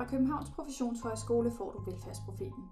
Fra 0.00 0.06
Københavns 0.06 0.50
Professionshøjskole 0.50 1.50
får 1.50 1.72
du 1.72 1.90
Velfærdsprofeten. 1.90 2.64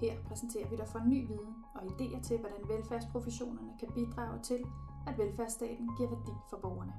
Her 0.00 0.14
præsenterer 0.24 0.68
vi 0.68 0.76
dig 0.76 0.88
for 0.88 0.98
ny 0.98 1.26
viden 1.26 1.54
og 1.74 1.82
idéer 1.82 2.20
til, 2.22 2.38
hvordan 2.38 2.68
velfærdsprofessionerne 2.68 3.72
kan 3.80 3.88
bidrage 3.94 4.42
til, 4.42 4.64
at 5.06 5.18
velfærdsstaten 5.18 5.90
giver 5.96 6.08
værdi 6.08 6.32
for 6.50 6.56
borgerne. 6.56 6.94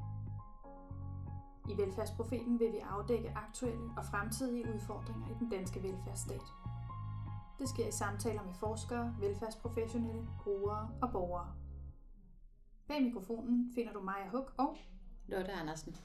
I 1.70 1.82
Velfærdsprofeten 1.82 2.60
vil 2.60 2.72
vi 2.72 2.78
afdække 2.78 3.30
aktuelle 3.36 3.90
og 3.98 4.06
fremtidige 4.06 4.74
udfordringer 4.74 5.28
i 5.28 5.34
den 5.40 5.50
danske 5.50 5.84
velfærdsstat. 5.84 6.46
Det 7.60 7.70
sker 7.70 7.88
i 7.88 7.92
samtaler 7.92 8.44
med 8.44 8.54
forskere, 8.54 9.16
velfærdsprofessionelle, 9.20 10.28
brugere 10.44 10.90
og 11.02 11.12
borgere. 11.12 11.48
Bag 12.88 13.04
mikrofonen 13.04 13.72
finder 13.76 13.94
du 13.94 14.02
Maja 14.02 14.30
Huk 14.30 14.54
og 14.58 14.78
Lotte 15.28 15.52
Andersen. 15.52 15.96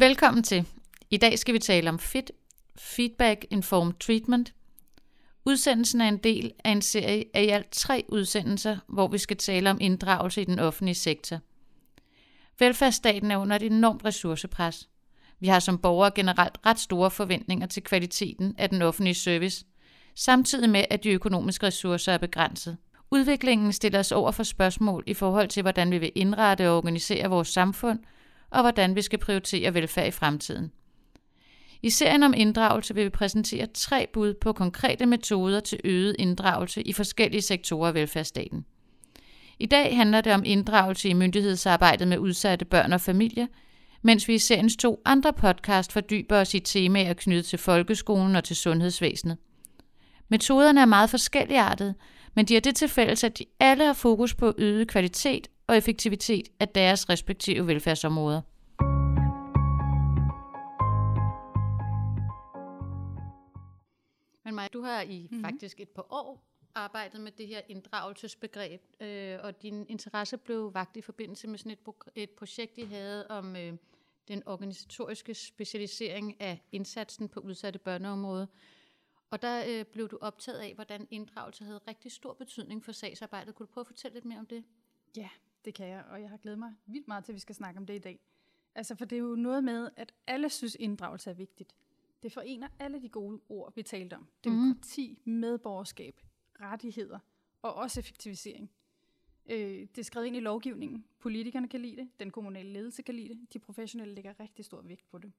Velkommen 0.00 0.42
til. 0.42 0.66
I 1.10 1.16
dag 1.16 1.38
skal 1.38 1.54
vi 1.54 1.58
tale 1.58 1.88
om 1.88 1.98
FIT, 1.98 2.30
Feedback 2.78 3.44
Informed 3.50 3.92
Treatment. 4.00 4.54
Udsendelsen 5.44 6.00
er 6.00 6.08
en 6.08 6.16
del 6.16 6.52
af 6.64 6.70
en 6.70 6.82
serie 6.82 7.24
af 7.34 7.42
i 7.42 7.48
alt 7.48 7.70
tre 7.70 8.04
udsendelser, 8.08 8.78
hvor 8.88 9.08
vi 9.08 9.18
skal 9.18 9.36
tale 9.36 9.70
om 9.70 9.78
inddragelse 9.80 10.42
i 10.42 10.44
den 10.44 10.58
offentlige 10.58 10.94
sektor. 10.94 11.38
Velfærdsstaten 12.58 13.30
er 13.30 13.36
under 13.36 13.56
et 13.56 13.62
enormt 13.62 14.04
ressourcepres. 14.04 14.88
Vi 15.40 15.48
har 15.48 15.58
som 15.58 15.78
borgere 15.78 16.10
generelt 16.14 16.58
ret 16.66 16.78
store 16.78 17.10
forventninger 17.10 17.66
til 17.66 17.82
kvaliteten 17.82 18.54
af 18.58 18.70
den 18.70 18.82
offentlige 18.82 19.14
service, 19.14 19.64
samtidig 20.14 20.70
med 20.70 20.84
at 20.90 21.04
de 21.04 21.10
økonomiske 21.10 21.66
ressourcer 21.66 22.12
er 22.12 22.18
begrænset. 22.18 22.76
Udviklingen 23.10 23.72
stiller 23.72 23.98
os 23.98 24.12
over 24.12 24.30
for 24.30 24.42
spørgsmål 24.42 25.04
i 25.06 25.14
forhold 25.14 25.48
til, 25.48 25.62
hvordan 25.62 25.90
vi 25.90 25.98
vil 25.98 26.12
indrette 26.14 26.68
og 26.68 26.76
organisere 26.76 27.30
vores 27.30 27.48
samfund, 27.48 27.98
og 28.50 28.60
hvordan 28.60 28.96
vi 28.96 29.02
skal 29.02 29.18
prioritere 29.18 29.74
velfærd 29.74 30.06
i 30.06 30.10
fremtiden. 30.10 30.72
I 31.82 31.90
serien 31.90 32.22
om 32.22 32.34
inddragelse 32.36 32.94
vil 32.94 33.04
vi 33.04 33.10
præsentere 33.10 33.66
tre 33.74 34.06
bud 34.12 34.34
på 34.34 34.52
konkrete 34.52 35.06
metoder 35.06 35.60
til 35.60 35.80
øget 35.84 36.16
inddragelse 36.18 36.82
i 36.82 36.92
forskellige 36.92 37.42
sektorer 37.42 37.88
af 37.88 37.94
velfærdsstaten. 37.94 38.64
I 39.58 39.66
dag 39.66 39.96
handler 39.96 40.20
det 40.20 40.32
om 40.32 40.42
inddragelse 40.46 41.08
i 41.08 41.12
myndighedsarbejdet 41.12 42.08
med 42.08 42.18
udsatte 42.18 42.64
børn 42.64 42.92
og 42.92 43.00
familier, 43.00 43.46
mens 44.02 44.28
vi 44.28 44.34
i 44.34 44.38
seriens 44.38 44.76
to 44.76 45.02
andre 45.04 45.32
podcast 45.32 45.92
fordyber 45.92 46.36
os 46.36 46.54
i 46.54 46.60
temaer 46.60 47.12
knyttet 47.12 47.44
til 47.44 47.58
folkeskolen 47.58 48.36
og 48.36 48.44
til 48.44 48.56
sundhedsvæsenet. 48.56 49.36
Metoderne 50.28 50.80
er 50.80 50.86
meget 50.86 51.10
forskelligartede, 51.10 51.94
men 52.34 52.44
de 52.44 52.54
har 52.54 52.60
det 52.60 52.76
til 52.76 52.88
fælles, 52.88 53.24
at 53.24 53.38
de 53.38 53.44
alle 53.60 53.84
har 53.84 53.92
fokus 53.92 54.34
på 54.34 54.54
øget 54.58 54.88
kvalitet 54.88 55.48
og 55.70 55.76
effektivitet 55.76 56.48
af 56.60 56.68
deres 56.68 57.08
respektive 57.08 57.66
velfærdsområder. 57.66 58.40
Men 64.44 64.54
Maja, 64.54 64.68
du 64.68 64.82
har 64.82 65.02
i 65.02 65.28
mm-hmm. 65.30 65.44
faktisk 65.44 65.80
et 65.80 65.88
par 65.88 66.06
år 66.10 66.44
arbejdet 66.74 67.20
med 67.20 67.32
det 67.32 67.46
her 67.46 67.60
inddragelsesbegreb, 67.68 68.82
øh, 69.00 69.38
og 69.42 69.62
din 69.62 69.86
interesse 69.88 70.38
blev 70.38 70.74
vagt 70.74 70.96
i 70.96 71.00
forbindelse 71.00 71.48
med 71.48 71.58
sådan 71.58 71.72
et, 71.72 71.78
et 72.14 72.30
projekt, 72.30 72.78
I 72.78 72.84
havde 72.84 73.26
om 73.28 73.56
øh, 73.56 73.72
den 74.28 74.42
organisatoriske 74.46 75.34
specialisering 75.34 76.40
af 76.40 76.62
indsatsen 76.72 77.28
på 77.28 77.40
udsatte 77.40 77.78
børneområde. 77.78 78.48
Og 79.30 79.42
der 79.42 79.64
øh, 79.68 79.84
blev 79.84 80.08
du 80.08 80.18
optaget 80.20 80.58
af, 80.58 80.74
hvordan 80.74 81.08
inddragelse 81.10 81.64
havde 81.64 81.80
rigtig 81.88 82.12
stor 82.12 82.34
betydning 82.34 82.84
for 82.84 82.92
sagsarbejdet. 82.92 83.54
Kunne 83.54 83.66
du 83.66 83.72
prøve 83.72 83.82
at 83.82 83.86
fortælle 83.86 84.14
lidt 84.14 84.24
mere 84.24 84.38
om 84.38 84.46
det? 84.46 84.64
Ja, 85.16 85.28
det 85.64 85.74
kan 85.74 85.88
jeg, 85.88 86.04
og 86.10 86.20
jeg 86.20 86.30
har 86.30 86.36
glædet 86.36 86.58
mig 86.58 86.74
vildt 86.86 87.08
meget 87.08 87.24
til, 87.24 87.32
at 87.32 87.34
vi 87.34 87.40
skal 87.40 87.54
snakke 87.54 87.78
om 87.78 87.86
det 87.86 87.94
i 87.94 87.98
dag. 87.98 88.20
Altså, 88.74 88.94
for 88.94 89.04
det 89.04 89.16
er 89.16 89.20
jo 89.20 89.34
noget 89.34 89.64
med, 89.64 89.90
at 89.96 90.14
alle 90.26 90.48
synes, 90.48 90.76
inddragelse 90.80 91.30
er 91.30 91.34
vigtigt. 91.34 91.74
Det 92.22 92.32
forener 92.32 92.68
alle 92.78 93.02
de 93.02 93.08
gode 93.08 93.40
ord, 93.48 93.74
vi 93.74 93.82
talte 93.82 94.14
om. 94.14 94.26
Demokrati, 94.44 95.18
mm. 95.24 95.32
medborgerskab, 95.32 96.20
rettigheder 96.60 97.18
og 97.62 97.74
også 97.74 98.00
effektivisering. 98.00 98.70
Øh, 99.50 99.58
det 99.80 99.98
er 99.98 100.02
skrevet 100.02 100.26
ind 100.26 100.36
i 100.36 100.40
lovgivningen. 100.40 101.04
Politikerne 101.18 101.68
kan 101.68 101.80
lide 101.80 101.96
det, 101.96 102.20
den 102.20 102.30
kommunale 102.30 102.72
ledelse 102.72 103.02
kan 103.02 103.14
lide 103.14 103.28
det, 103.28 103.52
de 103.52 103.58
professionelle 103.58 104.14
lægger 104.14 104.40
rigtig 104.40 104.64
stor 104.64 104.82
vægt 104.82 105.10
på 105.10 105.18
det. 105.18 105.32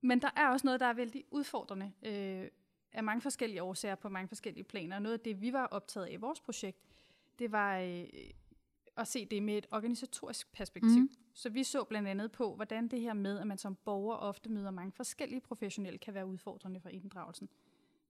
Men 0.00 0.22
der 0.22 0.30
er 0.36 0.48
også 0.48 0.66
noget, 0.66 0.80
der 0.80 0.86
er 0.86 0.92
vældig 0.92 1.24
udfordrende 1.30 1.92
øh, 2.02 2.50
af 2.92 3.04
mange 3.04 3.20
forskellige 3.20 3.62
årsager 3.62 3.94
på 3.94 4.08
mange 4.08 4.28
forskellige 4.28 4.64
planer. 4.64 4.98
Noget 4.98 5.12
af 5.12 5.20
det, 5.20 5.40
vi 5.40 5.52
var 5.52 5.66
optaget 5.66 6.06
af 6.06 6.12
i 6.12 6.16
vores 6.16 6.40
projekt, 6.40 6.78
det 7.38 7.52
var 7.52 7.78
øh, 7.78 8.04
at 8.96 9.08
se 9.08 9.24
det 9.24 9.42
med 9.42 9.58
et 9.58 9.66
organisatorisk 9.70 10.52
perspektiv. 10.52 11.00
Mm. 11.00 11.10
Så 11.34 11.48
vi 11.48 11.64
så 11.64 11.84
blandt 11.84 12.08
andet 12.08 12.32
på, 12.32 12.54
hvordan 12.54 12.88
det 12.88 13.00
her 13.00 13.12
med, 13.12 13.38
at 13.38 13.46
man 13.46 13.58
som 13.58 13.76
borger 13.84 14.16
ofte 14.16 14.50
møder 14.50 14.70
mange 14.70 14.92
forskellige 14.92 15.40
professionelle, 15.40 15.98
kan 15.98 16.14
være 16.14 16.26
udfordrende 16.26 16.80
for 16.80 16.88
inddragelsen. 16.88 17.48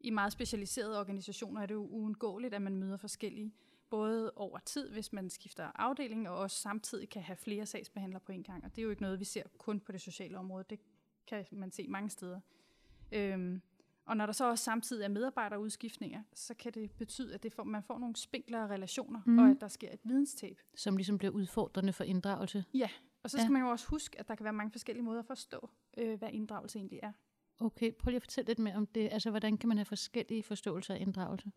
I 0.01 0.11
meget 0.11 0.33
specialiserede 0.33 1.01
organisationer 1.01 1.63
er 1.63 1.67
det 1.67 1.75
jo 1.75 1.87
uundgåeligt, 1.87 2.55
at 2.55 2.63
man 2.63 2.77
møder 2.77 2.97
forskellige, 2.97 3.53
både 3.91 4.33
over 4.37 4.59
tid, 4.59 4.91
hvis 4.91 5.13
man 5.13 5.31
skifter 5.31 5.71
afdeling, 5.75 6.29
og 6.29 6.37
også 6.37 6.57
samtidig 6.57 7.09
kan 7.09 7.23
have 7.23 7.37
flere 7.37 7.67
sagsbehandlere 7.67 8.21
på 8.21 8.33
en 8.33 8.43
gang. 8.43 8.65
Og 8.65 8.71
det 8.71 8.79
er 8.79 8.83
jo 8.83 8.91
ikke 8.91 9.03
noget, 9.03 9.21
vi 9.21 9.25
ser 9.25 9.43
kun 9.59 9.81
på 9.81 9.93
det 9.93 10.01
sociale 10.01 10.39
område. 10.39 10.65
Det 10.71 10.81
kan 11.27 11.47
man 11.51 11.73
se 11.73 11.89
mange 11.89 12.11
steder. 12.11 12.41
Øhm, 13.13 13.63
og 14.07 14.17
når 14.17 14.27
der 14.27 14.33
så 14.33 14.51
også 14.51 14.65
samtidig 14.65 15.05
er 15.05 15.09
medarbejderudskiftninger, 15.09 16.23
så 16.35 16.55
kan 16.55 16.73
det 16.73 16.91
betyde, 16.91 17.35
at 17.35 17.43
det 17.43 17.53
får, 17.53 17.65
man 17.65 17.83
får 17.83 17.99
nogle 17.99 18.17
spinklere 18.17 18.69
relationer, 18.69 19.21
mm. 19.27 19.39
og 19.39 19.51
at 19.51 19.57
der 19.61 19.69
sker 19.69 19.93
et 19.93 20.01
videnstab. 20.05 20.61
Som 20.77 20.97
ligesom 20.97 21.19
bliver 21.19 21.33
udfordrende 21.33 21.93
for 21.93 22.05
inddragelse. 22.05 22.65
Ja, 22.75 22.89
og 23.23 23.31
så 23.31 23.37
skal 23.37 23.45
ja. 23.45 23.53
man 23.53 23.63
jo 23.63 23.69
også 23.69 23.87
huske, 23.89 24.19
at 24.21 24.29
der 24.29 24.35
kan 24.35 24.45
være 24.45 24.53
mange 24.53 24.71
forskellige 24.71 25.05
måder 25.05 25.19
at 25.19 25.27
forstå, 25.27 25.71
øh, 25.99 26.19
hvad 26.19 26.29
inddragelse 26.33 26.79
egentlig 26.79 27.01
er. 27.03 27.13
Okay, 27.61 27.93
prøv 27.93 28.11
lige 28.11 28.17
at 28.17 28.23
fortælle 28.23 28.47
lidt 28.47 28.59
mere 28.59 28.75
om 28.75 28.87
det. 28.87 29.09
Altså, 29.13 29.31
hvordan 29.31 29.59
kan 29.59 29.69
man 29.69 29.77
have 29.79 29.85
forskellige 29.85 30.43
forståelser 30.43 30.95
af 30.95 31.01
inddragelse? 31.01 31.51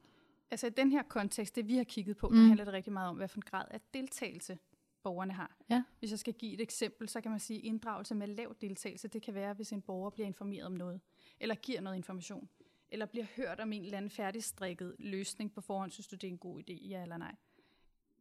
Altså, 0.51 0.67
i 0.67 0.69
den 0.69 0.91
her 0.91 1.03
kontekst, 1.03 1.55
det 1.55 1.67
vi 1.67 1.75
har 1.75 1.83
kigget 1.83 2.17
på, 2.17 2.29
mm. 2.29 2.35
der 2.35 2.43
handler 2.43 2.65
det 2.65 2.73
rigtig 2.73 2.93
meget 2.93 3.09
om, 3.09 3.15
hvad 3.15 3.27
for 3.27 3.37
en 3.37 3.41
grad 3.41 3.65
af 3.71 3.81
deltagelse 3.93 4.57
borgerne 5.03 5.33
har. 5.33 5.57
Ja. 5.69 5.83
Hvis 5.99 6.11
jeg 6.11 6.19
skal 6.19 6.33
give 6.33 6.53
et 6.53 6.61
eksempel, 6.61 7.09
så 7.09 7.21
kan 7.21 7.31
man 7.31 7.39
sige, 7.39 7.59
at 7.59 7.65
inddragelse 7.65 8.15
med 8.15 8.27
lav 8.27 8.55
deltagelse, 8.61 9.07
det 9.07 9.21
kan 9.21 9.33
være, 9.33 9.53
hvis 9.53 9.71
en 9.71 9.81
borger 9.81 10.09
bliver 10.09 10.27
informeret 10.27 10.65
om 10.65 10.71
noget, 10.71 11.01
eller 11.39 11.55
giver 11.55 11.81
noget 11.81 11.97
information, 11.97 12.49
eller 12.91 13.05
bliver 13.05 13.25
hørt 13.35 13.59
om 13.59 13.73
en 13.73 13.83
eller 13.83 13.97
anden 13.97 14.11
færdigstrikket 14.11 14.95
løsning 14.99 15.53
på 15.53 15.61
forhånd, 15.61 15.91
synes 15.91 16.07
du, 16.07 16.15
det 16.15 16.23
er 16.23 16.31
en 16.31 16.37
god 16.37 16.59
idé, 16.59 16.87
ja 16.87 17.01
eller 17.01 17.17
nej. 17.17 17.35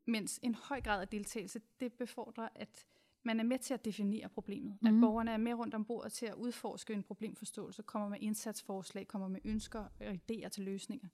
Mens 0.04 0.40
en 0.42 0.54
høj 0.54 0.80
grad 0.80 1.00
af 1.00 1.08
deltagelse, 1.08 1.60
det 1.80 1.92
befordrer, 1.92 2.48
at 2.54 2.86
man 3.22 3.40
er 3.40 3.44
med 3.44 3.58
til 3.58 3.74
at 3.74 3.84
definere 3.84 4.28
problemet. 4.28 4.78
Mm. 4.80 4.86
At 4.86 4.94
mhm. 4.94 5.00
borgerne 5.00 5.30
er 5.30 5.36
med 5.36 5.54
rundt 5.54 5.74
om 5.74 5.84
bordet 5.84 6.12
til 6.12 6.26
at 6.26 6.34
udforske 6.34 6.92
en 6.92 7.02
problemforståelse, 7.02 7.82
kommer 7.82 8.08
med 8.08 8.18
indsatsforslag, 8.20 9.08
kommer 9.08 9.28
med 9.28 9.40
ønsker 9.44 9.84
og 10.00 10.10
idéer 10.10 10.48
til 10.48 10.64
løsninger. 10.64 11.08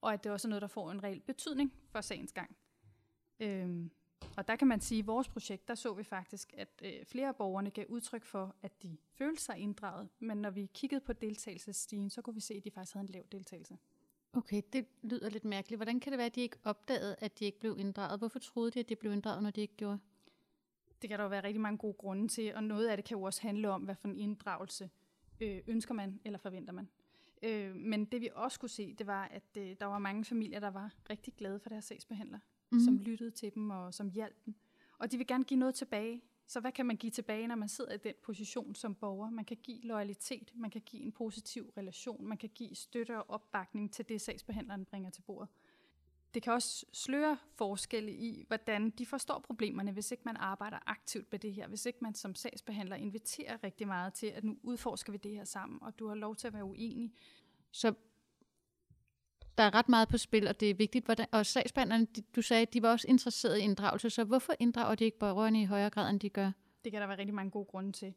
Og 0.00 0.12
at 0.12 0.24
det 0.24 0.32
også 0.32 0.48
er 0.48 0.50
noget, 0.50 0.62
der 0.62 0.68
får 0.68 0.90
en 0.90 1.02
reel 1.02 1.20
betydning 1.20 1.72
for 1.90 2.00
sagens 2.00 2.32
gang. 2.32 2.56
Øhm, 3.40 3.90
og 4.36 4.48
der 4.48 4.56
kan 4.56 4.68
man 4.68 4.80
sige, 4.80 4.98
at 4.98 5.02
i 5.02 5.06
vores 5.06 5.28
projekt, 5.28 5.68
der 5.68 5.74
så 5.74 5.94
vi 5.94 6.04
faktisk, 6.04 6.54
at 6.56 6.68
øh, 6.84 7.04
flere 7.04 7.28
af 7.28 7.36
borgerne 7.36 7.70
gav 7.70 7.84
udtryk 7.88 8.24
for, 8.24 8.54
at 8.62 8.82
de 8.82 8.96
følte 9.12 9.42
sig 9.42 9.58
inddraget. 9.58 10.08
Men 10.18 10.38
når 10.38 10.50
vi 10.50 10.70
kiggede 10.74 11.00
på 11.00 11.12
deltagelsesstigen, 11.12 12.10
så 12.10 12.22
kunne 12.22 12.34
vi 12.34 12.40
se, 12.40 12.54
at 12.54 12.64
de 12.64 12.70
faktisk 12.70 12.94
havde 12.94 13.06
en 13.06 13.12
lav 13.12 13.22
deltagelse. 13.32 13.78
Okay, 14.32 14.62
det 14.72 14.86
lyder 15.02 15.28
lidt 15.28 15.44
mærkeligt. 15.44 15.78
Hvordan 15.78 16.00
kan 16.00 16.12
det 16.12 16.18
være, 16.18 16.26
at 16.26 16.34
de 16.34 16.40
ikke 16.40 16.56
opdagede, 16.64 17.16
at 17.18 17.38
de 17.38 17.44
ikke 17.44 17.60
blev 17.60 17.76
inddraget? 17.78 18.20
Hvorfor 18.20 18.38
troede 18.38 18.70
de, 18.70 18.80
at 18.80 18.88
de 18.88 18.96
blev 18.96 19.12
inddraget, 19.12 19.42
når 19.42 19.50
de 19.50 19.60
ikke 19.60 19.76
gjorde? 19.76 19.98
Det 21.02 21.10
kan 21.10 21.18
der 21.18 21.24
jo 21.24 21.28
være 21.28 21.44
rigtig 21.44 21.60
mange 21.60 21.78
gode 21.78 21.94
grunde 21.94 22.28
til, 22.28 22.54
og 22.54 22.64
noget 22.64 22.88
af 22.88 22.96
det 22.96 23.04
kan 23.04 23.16
jo 23.16 23.22
også 23.22 23.42
handle 23.42 23.70
om, 23.70 23.82
hvad 23.82 23.94
for 23.94 24.08
en 24.08 24.16
inddragelse 24.16 24.90
øh, 25.40 25.62
ønsker 25.66 25.94
man 25.94 26.20
eller 26.24 26.38
forventer 26.38 26.72
man. 26.72 26.88
Øh, 27.42 27.76
men 27.76 28.04
det 28.04 28.20
vi 28.20 28.28
også 28.34 28.60
kunne 28.60 28.68
se, 28.68 28.94
det 28.94 29.06
var, 29.06 29.24
at 29.24 29.56
øh, 29.58 29.76
der 29.80 29.86
var 29.86 29.98
mange 29.98 30.24
familier, 30.24 30.60
der 30.60 30.70
var 30.70 30.92
rigtig 31.10 31.34
glade 31.34 31.60
for 31.60 31.68
deres 31.68 31.84
sagsbehandler 31.84 32.38
mm. 32.70 32.80
som 32.80 32.98
lyttede 32.98 33.30
til 33.30 33.54
dem 33.54 33.70
og 33.70 33.94
som 33.94 34.10
hjalp 34.10 34.44
dem. 34.46 34.54
Og 34.98 35.12
de 35.12 35.16
vil 35.16 35.26
gerne 35.26 35.44
give 35.44 35.60
noget 35.60 35.74
tilbage. 35.74 36.22
Så 36.46 36.60
hvad 36.60 36.72
kan 36.72 36.86
man 36.86 36.96
give 36.96 37.10
tilbage, 37.10 37.46
når 37.46 37.54
man 37.54 37.68
sidder 37.68 37.92
i 37.92 37.96
den 37.96 38.14
position 38.22 38.74
som 38.74 38.94
borger? 38.94 39.30
Man 39.30 39.44
kan 39.44 39.56
give 39.62 39.80
loyalitet, 39.82 40.52
man 40.54 40.70
kan 40.70 40.80
give 40.80 41.02
en 41.02 41.12
positiv 41.12 41.72
relation, 41.76 42.26
man 42.26 42.38
kan 42.38 42.50
give 42.54 42.74
støtte 42.74 43.18
og 43.18 43.30
opbakning 43.30 43.92
til 43.92 44.08
det, 44.08 44.20
sagsbehandleren 44.20 44.84
bringer 44.84 45.10
til 45.10 45.22
bordet. 45.22 45.48
Det 46.34 46.42
kan 46.42 46.52
også 46.52 46.86
sløre 46.92 47.38
forskelle 47.54 48.12
i, 48.12 48.44
hvordan 48.46 48.90
de 48.90 49.06
forstår 49.06 49.38
problemerne, 49.38 49.92
hvis 49.92 50.10
ikke 50.10 50.22
man 50.26 50.36
arbejder 50.36 50.78
aktivt 50.86 51.32
med 51.32 51.38
det 51.38 51.52
her. 51.52 51.68
Hvis 51.68 51.86
ikke 51.86 51.98
man 52.02 52.14
som 52.14 52.34
sagsbehandler 52.34 52.96
inviterer 52.96 53.64
rigtig 53.64 53.86
meget 53.86 54.14
til, 54.14 54.26
at 54.26 54.44
nu 54.44 54.56
udforsker 54.62 55.12
vi 55.12 55.18
det 55.18 55.30
her 55.30 55.44
sammen, 55.44 55.82
og 55.82 55.98
du 55.98 56.08
har 56.08 56.14
lov 56.14 56.36
til 56.36 56.46
at 56.46 56.54
være 56.54 56.64
uenig. 56.64 57.12
Så 57.70 57.94
der 59.58 59.64
er 59.64 59.74
ret 59.74 59.88
meget 59.88 60.08
på 60.08 60.18
spil, 60.18 60.48
og 60.48 60.60
det 60.60 60.70
er 60.70 60.74
vigtigt. 60.74 61.04
Hvordan, 61.04 61.26
og 61.32 61.46
sagsbehandlerne, 61.46 62.06
du 62.36 62.42
sagde, 62.42 62.66
de 62.66 62.82
var 62.82 62.90
også 62.90 63.06
interesseret 63.08 63.58
i 63.58 63.60
inddragelse, 63.60 64.10
så 64.10 64.24
hvorfor 64.24 64.52
inddrager 64.58 64.94
de 64.94 65.04
ikke 65.04 65.18
borgerne 65.18 65.62
i 65.62 65.64
højere 65.64 65.90
grad, 65.90 66.10
end 66.10 66.20
de 66.20 66.28
gør? 66.28 66.52
Det 66.84 66.92
kan 66.92 67.00
der 67.00 67.06
være 67.06 67.18
rigtig 67.18 67.34
mange 67.34 67.50
gode 67.50 67.64
grunde 67.64 67.92
til. 67.92 68.14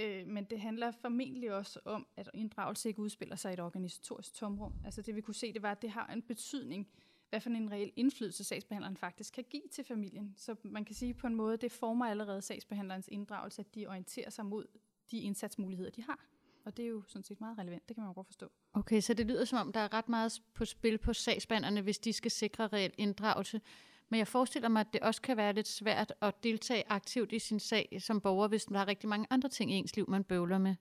Øh, 0.00 0.26
men 0.26 0.44
det 0.44 0.60
handler 0.60 0.90
formentlig 0.90 1.52
også 1.52 1.80
om, 1.84 2.06
at 2.16 2.30
inddragelse 2.34 2.88
ikke 2.88 3.00
udspiller 3.00 3.36
sig 3.36 3.50
i 3.50 3.54
et 3.54 3.60
organisatorisk 3.60 4.34
tomrum. 4.34 4.72
Altså 4.84 5.02
det 5.02 5.16
vi 5.16 5.20
kunne 5.20 5.34
se, 5.34 5.52
det 5.52 5.62
var, 5.62 5.70
at 5.70 5.82
det 5.82 5.90
har 5.90 6.06
en 6.06 6.22
betydning, 6.22 6.88
hvad 7.30 7.40
for 7.40 7.50
en 7.50 7.70
reel 7.70 7.92
indflydelse 7.96 8.44
sagsbehandleren 8.44 8.96
faktisk 8.96 9.34
kan 9.34 9.44
give 9.50 9.62
til 9.72 9.84
familien. 9.84 10.34
Så 10.36 10.56
man 10.62 10.84
kan 10.84 10.94
sige 10.94 11.14
på 11.14 11.26
en 11.26 11.34
måde, 11.34 11.56
det 11.56 11.72
former 11.72 12.06
allerede 12.06 12.42
sagsbehandlerens 12.42 13.08
inddragelse, 13.12 13.60
at 13.60 13.74
de 13.74 13.86
orienterer 13.86 14.30
sig 14.30 14.46
mod 14.46 14.66
de 15.10 15.18
indsatsmuligheder, 15.18 15.90
de 15.90 16.02
har. 16.02 16.24
Og 16.68 16.76
det 16.76 16.84
er 16.84 16.88
jo 16.88 17.02
sådan 17.06 17.24
set 17.24 17.40
meget 17.40 17.58
relevant, 17.58 17.88
det 17.88 17.96
kan 17.96 18.02
man 18.02 18.10
jo 18.10 18.14
godt 18.14 18.26
forstå. 18.26 18.52
Okay, 18.72 19.00
så 19.00 19.14
det 19.14 19.26
lyder 19.26 19.44
som 19.44 19.58
om, 19.58 19.72
der 19.72 19.80
er 19.80 19.92
ret 19.92 20.08
meget 20.08 20.42
på 20.54 20.64
spil 20.64 20.98
på 20.98 21.12
sagsbehandlerne, 21.12 21.80
hvis 21.80 21.98
de 21.98 22.12
skal 22.12 22.30
sikre 22.30 22.66
reel 22.66 22.92
inddragelse. 22.98 23.60
Men 24.08 24.18
jeg 24.18 24.28
forestiller 24.28 24.68
mig, 24.68 24.80
at 24.80 24.86
det 24.92 25.00
også 25.00 25.22
kan 25.22 25.36
være 25.36 25.52
lidt 25.52 25.68
svært 25.68 26.12
at 26.20 26.44
deltage 26.44 26.84
aktivt 26.88 27.32
i 27.32 27.38
sin 27.38 27.60
sag 27.60 27.98
som 28.00 28.20
borger, 28.20 28.48
hvis 28.48 28.64
der 28.64 28.78
er 28.78 28.88
rigtig 28.88 29.08
mange 29.08 29.26
andre 29.30 29.48
ting 29.48 29.72
i 29.72 29.74
ens 29.74 29.96
liv, 29.96 30.10
man 30.10 30.24
bøvler 30.24 30.58
med. 30.58 30.74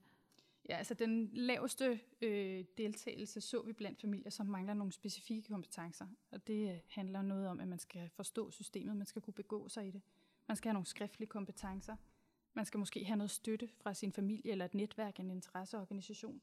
Ja, 0.70 0.78
altså 0.78 0.94
den 0.94 1.30
laveste 1.34 2.00
øh, 2.22 2.66
deltagelse 2.78 3.42
så 3.42 3.62
vi 3.62 3.74
blandt 3.74 4.02
familier, 4.02 4.30
som 4.30 4.46
mangler 4.46 4.74
nogle 4.74 4.92
specifikke 4.94 5.50
kompetencer. 5.50 6.06
Og 6.32 6.48
det 6.48 6.70
øh, 6.70 6.80
handler 6.88 7.22
noget 7.22 7.48
om, 7.48 7.60
at 7.60 7.68
man 7.68 7.80
skal 7.80 8.10
forstå 8.16 8.52
systemet, 8.52 8.96
man 8.96 9.06
skal 9.06 9.22
kunne 9.22 9.34
begå 9.34 9.70
sig 9.70 9.88
i 9.88 9.92
det. 9.92 10.02
Man 10.48 10.58
skal 10.58 10.70
have 10.70 10.74
nogle 10.74 10.86
skriftlige 10.86 11.30
kompetencer. 11.30 11.96
Man 12.58 12.66
skal 12.66 12.78
måske 12.78 13.06
have 13.06 13.18
noget 13.18 13.32
støtte 13.32 13.70
fra 13.82 13.94
sin 13.94 14.12
familie 14.12 14.52
eller 14.52 14.66
et 14.66 14.74
netværk, 14.74 15.20
en 15.20 15.32
interesseorganisation. 15.32 16.42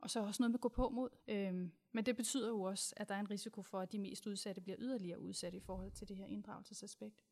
Og 0.00 0.10
så 0.10 0.20
også 0.20 0.42
noget 0.42 0.50
med 0.50 0.56
at 0.56 0.60
gå 0.60 0.68
på 0.68 0.88
mod. 0.88 1.08
Øhm, 1.28 1.70
men 1.92 2.06
det 2.06 2.16
betyder 2.16 2.48
jo 2.48 2.62
også, 2.62 2.94
at 2.96 3.08
der 3.08 3.14
er 3.14 3.20
en 3.20 3.30
risiko 3.30 3.62
for, 3.62 3.80
at 3.80 3.92
de 3.92 3.98
mest 3.98 4.26
udsatte 4.26 4.60
bliver 4.60 4.76
yderligere 4.78 5.20
udsatte 5.20 5.58
i 5.58 5.60
forhold 5.60 5.90
til 5.90 6.08
det 6.08 6.16
her 6.16 6.26
inddragelsesaspekt. 6.26 7.22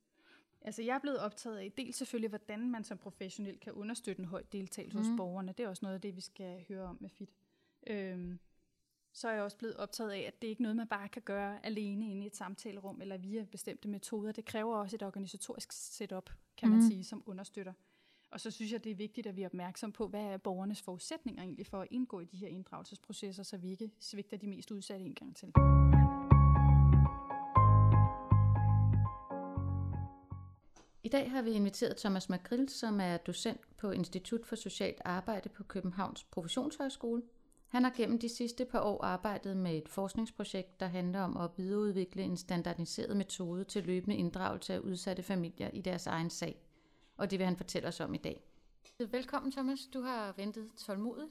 Altså 0.60 0.82
jeg 0.82 0.94
er 0.94 0.98
blevet 0.98 1.19
optaget 1.19 1.58
af 1.58 1.72
dels 1.76 1.96
selvfølgelig, 1.96 2.28
hvordan 2.28 2.70
man 2.70 2.84
som 2.84 2.98
professionel 2.98 3.58
kan 3.58 3.72
understøtte 3.72 4.20
en 4.20 4.28
høj 4.28 4.42
deltagelse 4.52 4.98
mm. 4.98 5.04
hos 5.04 5.16
borgerne. 5.16 5.52
Det 5.52 5.64
er 5.64 5.69
også 5.69 5.84
noget 5.84 5.94
af 5.94 6.00
det, 6.00 6.16
vi 6.16 6.20
skal 6.20 6.64
høre 6.69 6.84
om 6.84 6.98
med 7.00 7.10
FIT. 7.10 7.30
Øhm, 7.86 8.38
så 9.12 9.28
er 9.28 9.32
jeg 9.32 9.42
også 9.42 9.56
blevet 9.56 9.76
optaget 9.76 10.10
af, 10.10 10.20
at 10.20 10.42
det 10.42 10.48
ikke 10.48 10.60
er 10.60 10.62
noget, 10.62 10.76
man 10.76 10.88
bare 10.88 11.08
kan 11.08 11.22
gøre 11.22 11.66
alene 11.66 12.10
inde 12.10 12.22
i 12.22 12.26
et 12.26 12.36
samtalerum 12.36 13.00
eller 13.00 13.19
via 13.19 13.44
bestemte 13.44 13.88
metoder. 13.88 14.32
Det 14.32 14.44
kræver 14.44 14.76
også 14.76 14.96
et 14.96 15.02
organisatorisk 15.02 15.72
setup, 15.72 16.30
kan 16.56 16.69
man 16.69 16.78
mm. 16.78 16.88
sige, 16.88 17.04
som 17.04 17.22
understøtter. 17.26 17.72
Og 18.30 18.40
så 18.40 18.50
synes 18.50 18.72
jeg, 18.72 18.84
det 18.84 18.92
er 18.92 18.96
vigtigt, 18.96 19.26
at 19.26 19.36
vi 19.36 19.42
er 19.42 19.46
opmærksom 19.46 19.92
på, 19.92 20.08
hvad 20.08 20.25
er 20.25 20.36
borgernes 20.36 20.82
forudsætninger 20.82 21.42
egentlig 21.42 21.66
for 21.66 21.80
at 21.80 21.88
indgå 21.90 22.20
i 22.20 22.25
de 22.25 22.36
her 22.36 22.48
inddragelsesprocesser, 22.48 23.42
så 23.42 23.56
vi 23.56 23.70
ikke 23.70 23.90
svigter 24.00 24.36
de 24.36 24.46
mest 24.46 24.70
udsatte 24.70 25.04
en 25.04 25.14
gang 25.14 25.36
til. 25.36 25.52
I 31.02 31.08
dag 31.08 31.30
har 31.30 31.42
vi 31.42 31.50
inviteret 31.50 31.96
Thomas 31.96 32.28
Magrill, 32.28 32.69
som 32.69 33.00
er 33.00 33.16
docent 33.16 33.60
på 33.76 33.90
Institut 33.90 34.46
for 34.46 34.56
Socialt 34.56 35.02
Arbejde 35.04 35.48
på 35.48 35.64
Københavns 35.64 36.25
Professionshøjskole. 36.25 37.22
Han 37.69 37.84
har 37.84 37.92
gennem 37.96 38.19
de 38.19 38.28
sidste 38.28 38.64
par 38.64 38.80
år 38.80 39.04
arbejdet 39.04 39.56
med 39.56 39.76
et 39.76 39.88
forskningsprojekt, 39.88 40.80
der 40.80 40.86
handler 40.86 41.20
om 41.20 41.36
at 41.36 41.50
videreudvikle 41.56 42.22
en 42.22 42.36
standardiseret 42.36 43.16
metode 43.16 43.64
til 43.64 43.84
løbende 43.84 44.16
inddragelse 44.16 44.75
af 44.75 44.78
udsatte 44.78 45.22
familier 45.22 45.70
i 45.72 45.80
deres 45.80 46.06
egen 46.06 46.30
sag. 46.30 46.67
Og 47.18 47.30
det 47.30 47.38
vil 47.38 47.46
han 47.46 47.56
fortælle 47.56 47.88
os 47.88 48.00
om 48.00 48.14
i 48.14 48.18
dag. 48.18 48.42
Velkommen 48.98 49.52
Thomas. 49.52 49.80
Du 49.94 50.00
har 50.00 50.32
ventet 50.32 50.70
tålmodigt 50.76 51.30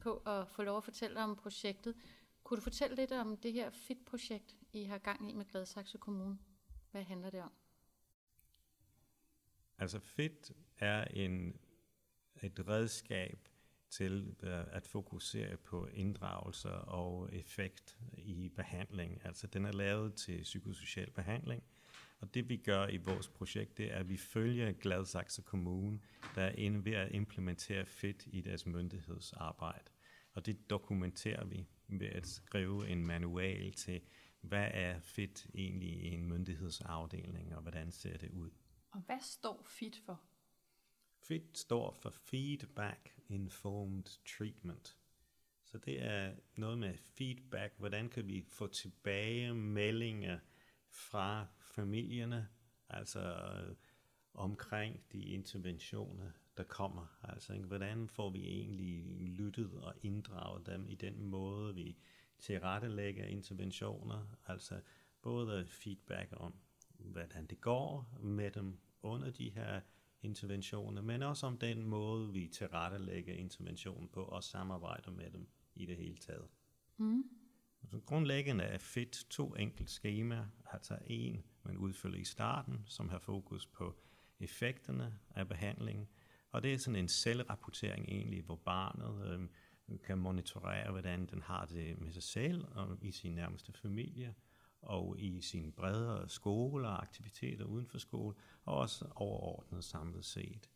på 0.00 0.16
at 0.16 0.48
få 0.48 0.62
lov 0.62 0.76
at 0.76 0.84
fortælle 0.84 1.20
om 1.20 1.36
projektet. 1.36 1.94
Kunne 2.42 2.56
du 2.56 2.62
fortælle 2.62 2.96
lidt 2.96 3.12
om 3.12 3.36
det 3.36 3.52
her 3.52 3.70
FIT-projekt, 3.70 4.56
I 4.72 4.84
har 4.84 4.98
gang 4.98 5.30
i 5.30 5.32
med 5.32 5.44
Gladsaxe 5.44 5.98
Kommune? 5.98 6.38
Hvad 6.90 7.02
handler 7.02 7.30
det 7.30 7.42
om? 7.42 7.52
Altså 9.78 9.98
FIT 9.98 10.52
er 10.78 11.04
en, 11.04 11.60
et 12.42 12.68
redskab 12.68 13.48
til 13.90 14.36
øh, 14.42 14.64
at 14.76 14.86
fokusere 14.86 15.56
på 15.56 15.86
inddragelse 15.86 16.70
og 16.74 17.34
effekt 17.34 17.98
i 18.12 18.48
behandling. 18.48 19.20
Altså 19.24 19.46
den 19.46 19.64
er 19.64 19.72
lavet 19.72 20.14
til 20.14 20.42
psykosocial 20.42 21.10
behandling, 21.10 21.62
og 22.18 22.34
det 22.34 22.48
vi 22.48 22.56
gør 22.56 22.86
i 22.86 22.96
vores 22.96 23.28
projekt, 23.28 23.78
det 23.78 23.92
er, 23.92 23.96
at 23.96 24.08
vi 24.08 24.16
følger 24.16 24.72
Gladsaxe 24.72 25.42
Kommune, 25.42 26.00
der 26.34 26.42
er 26.42 26.52
inde 26.52 26.84
ved 26.84 26.92
at 26.92 27.12
implementere 27.12 27.86
FIT 27.86 28.24
i 28.26 28.40
deres 28.40 28.66
myndighedsarbejde. 28.66 29.90
Og 30.32 30.46
det 30.46 30.70
dokumenterer 30.70 31.44
vi 31.44 31.66
ved 31.88 32.06
at 32.06 32.26
skrive 32.26 32.88
en 32.88 33.06
manual 33.06 33.72
til, 33.72 34.00
hvad 34.40 34.68
er 34.72 35.00
FIT 35.00 35.46
egentlig 35.54 35.88
i 35.88 36.06
en 36.06 36.26
myndighedsafdeling, 36.26 37.56
og 37.56 37.62
hvordan 37.62 37.92
ser 37.92 38.16
det 38.16 38.30
ud. 38.30 38.50
Og 38.90 39.00
hvad 39.00 39.20
står 39.20 39.66
FIT 39.66 39.96
for? 40.06 40.22
FIT 41.22 41.58
står 41.58 41.92
for 41.92 42.10
Feedback 42.10 43.20
Informed 43.28 44.04
Treatment. 44.36 44.96
Så 45.64 45.78
det 45.78 46.02
er 46.02 46.34
noget 46.56 46.78
med 46.78 46.94
feedback. 46.96 47.74
Hvordan 47.78 48.08
kan 48.08 48.26
vi 48.26 48.44
få 48.48 48.66
tilbage 48.66 49.54
meldinger 49.54 50.38
fra 50.90 51.46
familierne, 51.74 52.48
altså 52.88 53.20
øh, 53.20 53.76
omkring 54.34 55.04
de 55.12 55.22
interventioner, 55.22 56.30
der 56.56 56.62
kommer. 56.62 57.18
Altså, 57.22 57.52
ikke? 57.52 57.66
hvordan 57.66 58.08
får 58.08 58.30
vi 58.30 58.46
egentlig 58.46 59.04
lyttet 59.28 59.72
og 59.82 59.94
inddraget 60.02 60.66
dem 60.66 60.88
i 60.88 60.94
den 60.94 61.24
måde, 61.24 61.74
vi 61.74 61.96
tilrettelægger 62.38 63.24
interventioner, 63.24 64.26
altså 64.46 64.80
både 65.22 65.66
feedback 65.66 66.28
om, 66.36 66.54
hvordan 66.98 67.46
det 67.46 67.60
går 67.60 68.18
med 68.20 68.50
dem 68.50 68.78
under 69.02 69.30
de 69.30 69.50
her 69.50 69.80
interventioner, 70.22 71.02
men 71.02 71.22
også 71.22 71.46
om 71.46 71.58
den 71.58 71.86
måde, 71.86 72.32
vi 72.32 72.48
tilrettelægger 72.48 73.34
interventionen 73.34 74.08
på 74.08 74.22
og 74.22 74.44
samarbejder 74.44 75.10
med 75.10 75.30
dem 75.30 75.48
i 75.74 75.86
det 75.86 75.96
hele 75.96 76.16
taget. 76.16 76.48
Mm. 76.96 77.24
Altså, 77.82 78.00
grundlæggende 78.06 78.64
er 78.64 78.78
FIT 78.78 79.26
to 79.30 79.54
enkelt 79.54 79.90
skemaer, 79.90 80.46
altså 80.72 80.98
en, 81.06 81.44
man 81.64 81.76
udfylder 81.76 82.18
i 82.18 82.24
starten, 82.24 82.84
som 82.86 83.08
har 83.08 83.18
fokus 83.18 83.66
på 83.66 83.94
effekterne 84.40 85.18
af 85.34 85.48
behandlingen, 85.48 86.08
og 86.50 86.62
det 86.62 86.74
er 86.74 86.78
sådan 86.78 87.00
en 87.00 87.08
selvrapportering 87.08 88.08
egentlig, 88.08 88.42
hvor 88.42 88.56
barnet 88.56 89.32
øh, 89.32 89.48
kan 90.04 90.18
monitorere, 90.18 90.90
hvordan 90.90 91.26
den 91.26 91.42
har 91.42 91.66
det 91.66 92.00
med 92.00 92.12
sig 92.12 92.22
selv 92.22 92.64
og 92.74 92.98
i 93.02 93.10
sin 93.10 93.32
nærmeste 93.32 93.72
familie, 93.72 94.34
og 94.82 95.16
i 95.18 95.40
sine 95.40 95.72
bredere 95.72 96.28
skole 96.28 96.88
og 96.88 97.02
aktiviteter 97.02 97.64
uden 97.64 97.86
for 97.86 97.98
skole, 97.98 98.34
og 98.64 98.76
også 98.76 99.04
overordnet 99.14 99.84
samlet 99.84 100.24
set. 100.24 100.70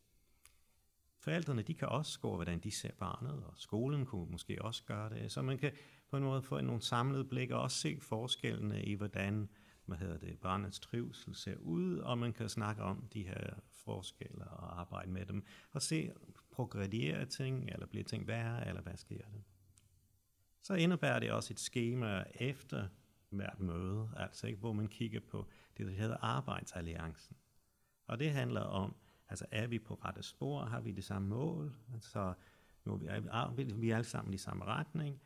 Forældrene 1.18 1.62
de 1.62 1.74
kan 1.74 1.88
også 1.88 2.12
score, 2.12 2.34
hvordan 2.34 2.58
de 2.58 2.70
ser 2.70 2.92
barnet, 2.98 3.44
og 3.44 3.52
skolen 3.56 4.06
kunne 4.06 4.30
måske 4.30 4.62
også 4.62 4.84
gøre 4.84 5.10
det, 5.10 5.32
så 5.32 5.42
man 5.42 5.58
kan 5.58 5.72
på 6.10 6.16
en 6.16 6.22
måde 6.22 6.42
få 6.42 6.60
nogle 6.60 6.82
samlede 6.82 7.24
blik 7.24 7.50
og 7.50 7.60
også 7.60 7.78
se 7.78 7.98
forskellene 8.00 8.84
i, 8.84 8.94
hvordan 8.94 9.48
hvad 9.88 9.98
hedder 9.98 10.18
det, 10.18 10.38
barnets 10.38 10.80
trivsel 10.80 11.34
ser 11.34 11.56
ud, 11.56 11.98
og 11.98 12.18
man 12.18 12.32
kan 12.32 12.48
snakke 12.48 12.82
om 12.82 13.08
de 13.12 13.22
her 13.22 13.54
forskelle 13.70 14.44
og 14.44 14.80
arbejde 14.80 15.10
med 15.10 15.26
dem, 15.26 15.44
og 15.72 15.82
se, 15.82 16.12
progrediere 16.50 17.26
ting, 17.26 17.70
eller 17.70 17.86
bliver 17.86 18.04
ting 18.04 18.26
værre, 18.26 18.68
eller 18.68 18.82
hvad 18.82 18.96
sker 18.96 19.18
der. 19.18 19.40
Så 20.62 20.74
indebærer 20.74 21.18
det 21.18 21.32
også 21.32 21.52
et 21.52 21.60
schema 21.60 22.24
efter 22.34 22.88
hvert 23.30 23.60
møde, 23.60 24.10
altså 24.16 24.46
ikke, 24.46 24.58
hvor 24.58 24.72
man 24.72 24.88
kigger 24.88 25.20
på 25.20 25.46
det, 25.76 25.86
der 25.86 25.92
hedder 25.92 26.16
arbejdsalliancen. 26.20 27.36
Og 28.06 28.18
det 28.18 28.30
handler 28.30 28.60
om, 28.60 28.96
altså 29.28 29.46
er 29.50 29.66
vi 29.66 29.78
på 29.78 29.94
rette 29.94 30.22
spor, 30.22 30.64
har 30.64 30.80
vi 30.80 30.92
det 30.92 31.04
samme 31.04 31.28
mål, 31.28 31.74
altså 31.94 32.34
nu 32.84 33.00
er 33.08 33.54
vi, 33.54 33.64
vi 33.64 33.90
er 33.90 33.96
alle 33.96 34.08
sammen 34.08 34.34
i 34.34 34.38
samme 34.38 34.64
retning, 34.64 35.20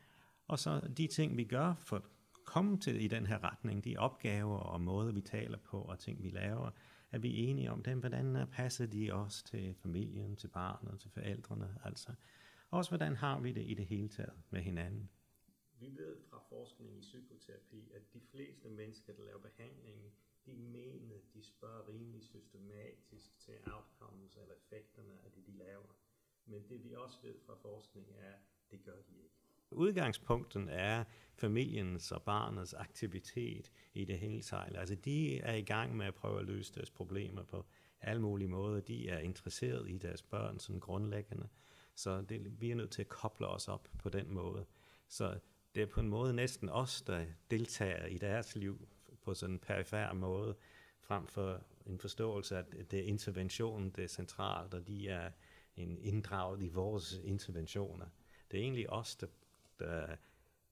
og 0.49 0.59
så 0.59 0.81
de 0.97 1.07
ting, 1.07 1.37
vi 1.37 1.45
gør 1.45 1.75
for 1.75 2.05
komme 2.45 2.81
til 2.81 3.05
i 3.05 3.09
den 3.09 3.27
her 3.27 3.45
retning, 3.45 3.85
de 3.85 3.97
opgaver 3.97 4.59
og 4.59 4.81
måder, 4.81 5.13
vi 5.13 5.21
taler 5.21 5.59
på 5.59 5.83
og 5.83 5.99
ting, 5.99 6.23
vi 6.23 6.31
laver, 6.31 6.71
er 7.13 7.19
vi 7.19 7.37
enige 7.37 7.71
om 7.71 7.83
dem, 7.83 7.99
hvordan 7.99 8.37
øh, 8.37 8.47
passer 8.47 8.87
de 8.87 9.11
os 9.13 9.43
til 9.43 9.75
familien, 9.75 10.37
til 10.37 10.49
barnet, 10.49 11.01
til 11.01 11.11
forældrene, 11.11 11.79
altså. 11.85 12.15
Også 12.71 12.91
hvordan 12.91 13.17
har 13.17 13.41
vi 13.41 13.53
det 13.53 13.71
i 13.71 13.75
det 13.75 13.87
hele 13.87 14.09
taget 14.09 14.43
med 14.51 14.61
hinanden. 14.61 15.11
Vi 15.79 15.87
ved 15.97 16.17
fra 16.31 16.39
forskning 16.49 16.97
i 16.97 17.01
psykoterapi, 17.01 17.91
at 17.95 18.13
de 18.15 18.21
fleste 18.21 18.69
mennesker, 18.69 19.13
der 19.13 19.23
laver 19.25 19.41
behandlingen, 19.41 20.13
de 20.47 20.57
mener, 20.57 21.17
de 21.35 21.43
spørger 21.43 21.89
rimelig 21.89 22.23
systematisk 22.23 23.39
til 23.39 23.55
outcomes 23.67 24.37
eller 24.37 24.55
effekterne 24.55 25.13
af 25.25 25.31
det, 25.33 25.47
de 25.47 25.53
laver. 25.53 25.97
Men 26.47 26.69
det 26.69 26.85
vi 26.85 26.95
også 26.95 27.19
ved 27.23 27.41
fra 27.47 27.55
forskning 27.55 28.07
er, 28.19 28.35
det 28.71 28.85
gør 28.85 29.03
de 29.03 29.15
ikke. 29.25 29.42
Udgangspunkten 29.73 30.69
er 30.69 31.05
familiens 31.35 32.13
og 32.13 32.23
barnets 32.23 32.75
aktivitet 32.75 33.73
i 33.95 34.05
det 34.05 34.19
hele 34.19 34.43
taget. 34.43 34.77
Altså 34.77 34.95
de 34.95 35.41
er 35.41 35.55
i 35.55 35.63
gang 35.63 35.97
med 35.97 36.07
at 36.07 36.15
prøve 36.15 36.41
at 36.41 36.47
løse 36.47 36.75
deres 36.75 36.91
problemer 36.91 37.43
på 37.43 37.65
alle 38.01 38.23
mulige 38.23 38.49
måder. 38.49 38.81
De 38.81 39.09
er 39.09 39.19
interesseret 39.19 39.91
i 39.91 39.99
deres 39.99 40.23
børn 40.23 40.59
sådan 40.59 40.81
grundlæggende. 40.81 41.49
Så 41.95 42.23
det, 42.23 42.61
vi 42.61 42.71
er 42.71 42.75
nødt 42.75 42.91
til 42.91 43.03
at 43.03 43.09
koble 43.09 43.47
os 43.47 43.69
op 43.69 43.89
på 43.99 44.09
den 44.09 44.35
måde. 44.35 44.67
Så 45.09 45.39
det 45.75 45.83
er 45.83 45.87
på 45.87 46.01
en 46.01 46.09
måde 46.09 46.35
næsten 46.35 46.69
os, 46.69 47.03
der 47.03 47.27
deltager 47.51 48.07
i 48.07 48.19
deres 48.19 48.57
liv 48.57 48.89
på 49.23 49.35
sådan 49.35 49.55
en 49.55 49.59
perifær 49.59 50.13
måde, 50.13 50.57
frem 51.01 51.27
for 51.27 51.61
en 51.87 51.99
forståelse 51.99 52.57
af, 52.57 52.65
at 52.79 52.91
det 52.91 52.99
er 52.99 53.05
interventionen, 53.05 53.91
det 53.91 54.05
er 54.05 54.09
centralt, 54.09 54.75
og 54.75 54.89
de 54.89 55.09
er 55.09 55.31
en 55.77 55.99
inddraget 55.99 56.63
i 56.63 56.69
vores 56.69 57.21
interventioner. 57.25 58.07
Det 58.51 58.59
er 58.59 58.63
egentlig 58.63 58.91
os, 58.91 59.17
der, 59.17 59.27
øh, 59.81 60.17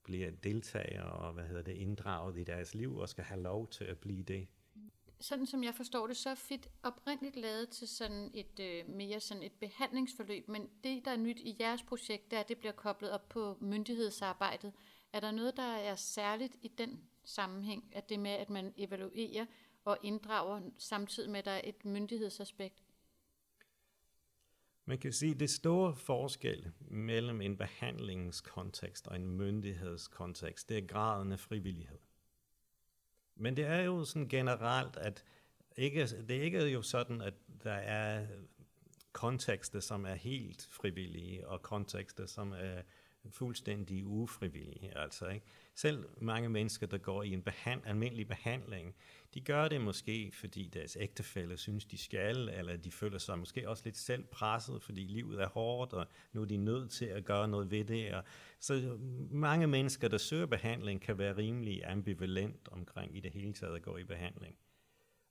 bliver 0.03 0.31
deltager 0.31 1.03
og 1.03 1.33
hvad 1.33 1.43
hedder 1.43 1.61
det, 1.61 1.75
inddraget 1.75 2.37
i 2.37 2.43
deres 2.43 2.75
liv 2.75 2.97
og 2.97 3.09
skal 3.09 3.23
have 3.23 3.41
lov 3.41 3.67
til 3.67 3.83
at 3.83 3.99
blive 3.99 4.23
det. 4.23 4.47
Sådan 5.19 5.45
som 5.45 5.63
jeg 5.63 5.75
forstår 5.75 6.07
det, 6.07 6.17
så 6.17 6.29
er 6.29 6.35
FIT 6.35 6.69
oprindeligt 6.83 7.35
lavet 7.35 7.69
til 7.69 7.87
sådan 7.87 8.31
et 8.33 8.59
øh, 8.59 8.89
mere 8.89 9.19
sådan 9.19 9.43
et 9.43 9.51
behandlingsforløb, 9.51 10.47
men 10.47 10.69
det, 10.83 11.05
der 11.05 11.11
er 11.11 11.17
nyt 11.17 11.39
i 11.39 11.55
jeres 11.59 11.83
projekt, 11.83 12.31
det 12.31 12.37
er, 12.37 12.41
at 12.41 12.49
det 12.49 12.57
bliver 12.57 12.71
koblet 12.71 13.11
op 13.11 13.29
på 13.29 13.57
myndighedsarbejdet. 13.61 14.73
Er 15.13 15.19
der 15.19 15.31
noget, 15.31 15.57
der 15.57 15.73
er 15.73 15.95
særligt 15.95 16.55
i 16.61 16.67
den 16.67 17.01
sammenhæng, 17.23 17.89
at 17.91 18.09
det 18.09 18.19
med, 18.19 18.31
at 18.31 18.49
man 18.49 18.73
evaluerer 18.77 19.45
og 19.85 19.97
inddrager 20.03 20.61
samtidig 20.77 21.29
med, 21.29 21.39
at 21.39 21.45
der 21.45 21.51
er 21.51 21.61
et 21.63 21.85
myndighedsaspekt? 21.85 22.83
Man 24.85 24.97
kan 24.97 25.13
sige, 25.13 25.33
at 25.33 25.39
det 25.39 25.49
store 25.49 25.95
forskel 25.95 26.71
mellem 26.79 27.41
en 27.41 27.57
behandlingskontekst 27.57 29.07
og 29.07 29.15
en 29.15 29.27
myndighedskontekst, 29.27 30.69
det 30.69 30.77
er 30.77 30.87
graden 30.87 31.31
af 31.31 31.39
frivillighed. 31.39 31.99
Men 33.35 33.57
det 33.57 33.65
er 33.65 33.81
jo 33.81 34.05
sådan 34.05 34.27
generelt, 34.27 34.97
at 34.97 35.23
ikke, 35.77 36.07
det 36.07 36.37
er 36.37 36.41
ikke 36.41 36.69
jo 36.69 36.81
sådan, 36.81 37.21
at 37.21 37.33
der 37.63 37.73
er 37.73 38.27
kontekster, 39.11 39.79
som 39.79 40.05
er 40.05 40.13
helt 40.13 40.67
frivillige, 40.71 41.47
og 41.47 41.61
kontekster, 41.61 42.25
som 42.25 42.51
er 42.51 42.81
fuldstændig 43.29 44.05
ufrivillige. 44.05 44.97
Altså, 44.97 45.27
ikke? 45.27 45.45
Selv 45.75 46.05
mange 46.21 46.49
mennesker, 46.49 46.87
der 46.87 46.97
går 46.97 47.23
i 47.23 47.33
en 47.33 47.41
behand, 47.41 47.81
almindelig 47.85 48.27
behandling, 48.27 48.95
de 49.33 49.41
gør 49.41 49.67
det 49.67 49.81
måske, 49.81 50.31
fordi 50.33 50.67
deres 50.73 50.97
ægtefælle 50.99 51.57
synes, 51.57 51.85
de 51.85 51.97
skal, 51.97 52.49
eller 52.49 52.77
de 52.77 52.91
føler 52.91 53.17
sig 53.17 53.39
måske 53.39 53.69
også 53.69 53.83
lidt 53.85 53.97
selv 53.97 54.23
presset, 54.23 54.83
fordi 54.83 55.01
livet 55.01 55.41
er 55.41 55.47
hårdt, 55.49 55.93
og 55.93 56.07
nu 56.33 56.41
er 56.41 56.45
de 56.45 56.57
nødt 56.57 56.91
til 56.91 57.05
at 57.05 57.25
gøre 57.25 57.47
noget 57.47 57.71
ved 57.71 57.85
det. 57.85 58.13
Og 58.13 58.23
så 58.59 58.97
mange 59.31 59.67
mennesker, 59.67 60.07
der 60.07 60.17
søger 60.17 60.45
behandling, 60.45 61.01
kan 61.01 61.17
være 61.17 61.37
rimelig 61.37 61.85
ambivalent 61.85 62.69
omkring 62.71 63.17
i 63.17 63.19
det 63.19 63.31
hele 63.31 63.53
taget 63.53 63.75
at 63.75 63.81
gå 63.81 63.97
i 63.97 64.03
behandling. 64.03 64.55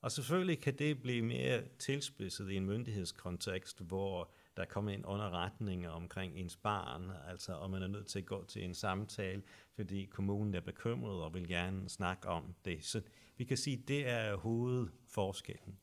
Og 0.01 0.13
selvfølgelig 0.13 0.61
kan 0.61 0.75
det 0.79 1.03
blive 1.03 1.23
mere 1.23 1.63
tilspidset 1.79 2.51
i 2.51 2.57
en 2.57 2.67
myndighedskontekst, 2.67 3.81
hvor 3.81 4.33
der 4.61 4.67
kommer 4.67 4.91
ind 4.91 5.07
underretninger 5.07 5.91
omkring 5.91 6.37
ens 6.37 6.57
barn, 6.57 7.11
altså 7.29 7.53
om 7.53 7.71
man 7.71 7.83
er 7.83 7.87
nødt 7.87 8.07
til 8.07 8.19
at 8.19 8.27
gå 8.27 8.45
til 8.45 8.65
en 8.65 8.75
samtale, 8.75 9.43
fordi 9.75 10.05
kommunen 10.05 10.55
er 10.55 10.61
bekymret 10.61 11.23
og 11.23 11.35
vil 11.35 11.49
gerne 11.49 11.89
snakke 11.89 12.29
om 12.29 12.55
det. 12.65 12.85
Så 12.85 13.03
vi 13.37 13.45
kan 13.45 13.57
sige, 13.57 13.79
at 13.83 13.89
det 13.89 14.09
er 14.09 14.37
hovedforskellen. 14.37 15.79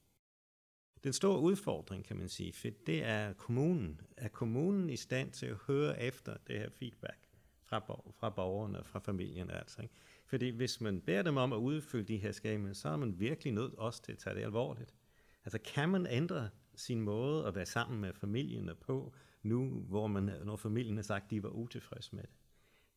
Den 1.03 1.13
store 1.13 1.39
udfordring, 1.39 2.05
kan 2.05 2.17
man 2.17 2.29
sige, 2.29 2.53
for 2.53 2.67
det 2.85 3.03
er 3.03 3.33
kommunen. 3.33 4.01
Er 4.17 4.27
kommunen 4.27 4.89
i 4.89 4.95
stand 4.95 5.31
til 5.31 5.45
at 5.45 5.55
høre 5.67 6.01
efter 6.01 6.37
det 6.47 6.59
her 6.59 6.69
feedback 6.69 7.27
fra, 7.63 7.79
fra 8.19 8.29
borgerne, 8.29 8.83
fra 8.83 8.99
familien 8.99 9.49
altså? 9.49 9.81
Ikke? 9.81 9.93
Fordi 10.25 10.49
hvis 10.49 10.81
man 10.81 11.01
beder 11.01 11.21
dem 11.21 11.37
om 11.37 11.53
at 11.53 11.57
udfylde 11.57 12.13
de 12.13 12.17
her 12.17 12.31
skemaer, 12.31 12.73
så 12.73 12.89
er 12.89 12.97
man 12.97 13.19
virkelig 13.19 13.53
nødt 13.53 13.75
også 13.75 14.01
til 14.01 14.11
at 14.11 14.17
tage 14.17 14.35
det 14.35 14.41
alvorligt. 14.41 14.93
Altså 15.45 15.59
kan 15.59 15.89
man 15.89 16.07
ændre 16.07 16.49
sin 16.77 17.01
måde 17.01 17.45
at 17.45 17.55
være 17.55 17.65
sammen 17.65 18.01
med 18.01 18.13
familierne 18.13 18.75
på, 18.75 19.13
nu 19.43 19.69
hvor 19.69 20.07
man, 20.07 20.31
når 20.45 20.55
familien 20.55 20.95
har 20.95 21.03
sagt, 21.03 21.23
at 21.23 21.31
de 21.31 21.43
var 21.43 21.49
utilfredse 21.49 22.15
med 22.15 22.23
det? 22.23 22.31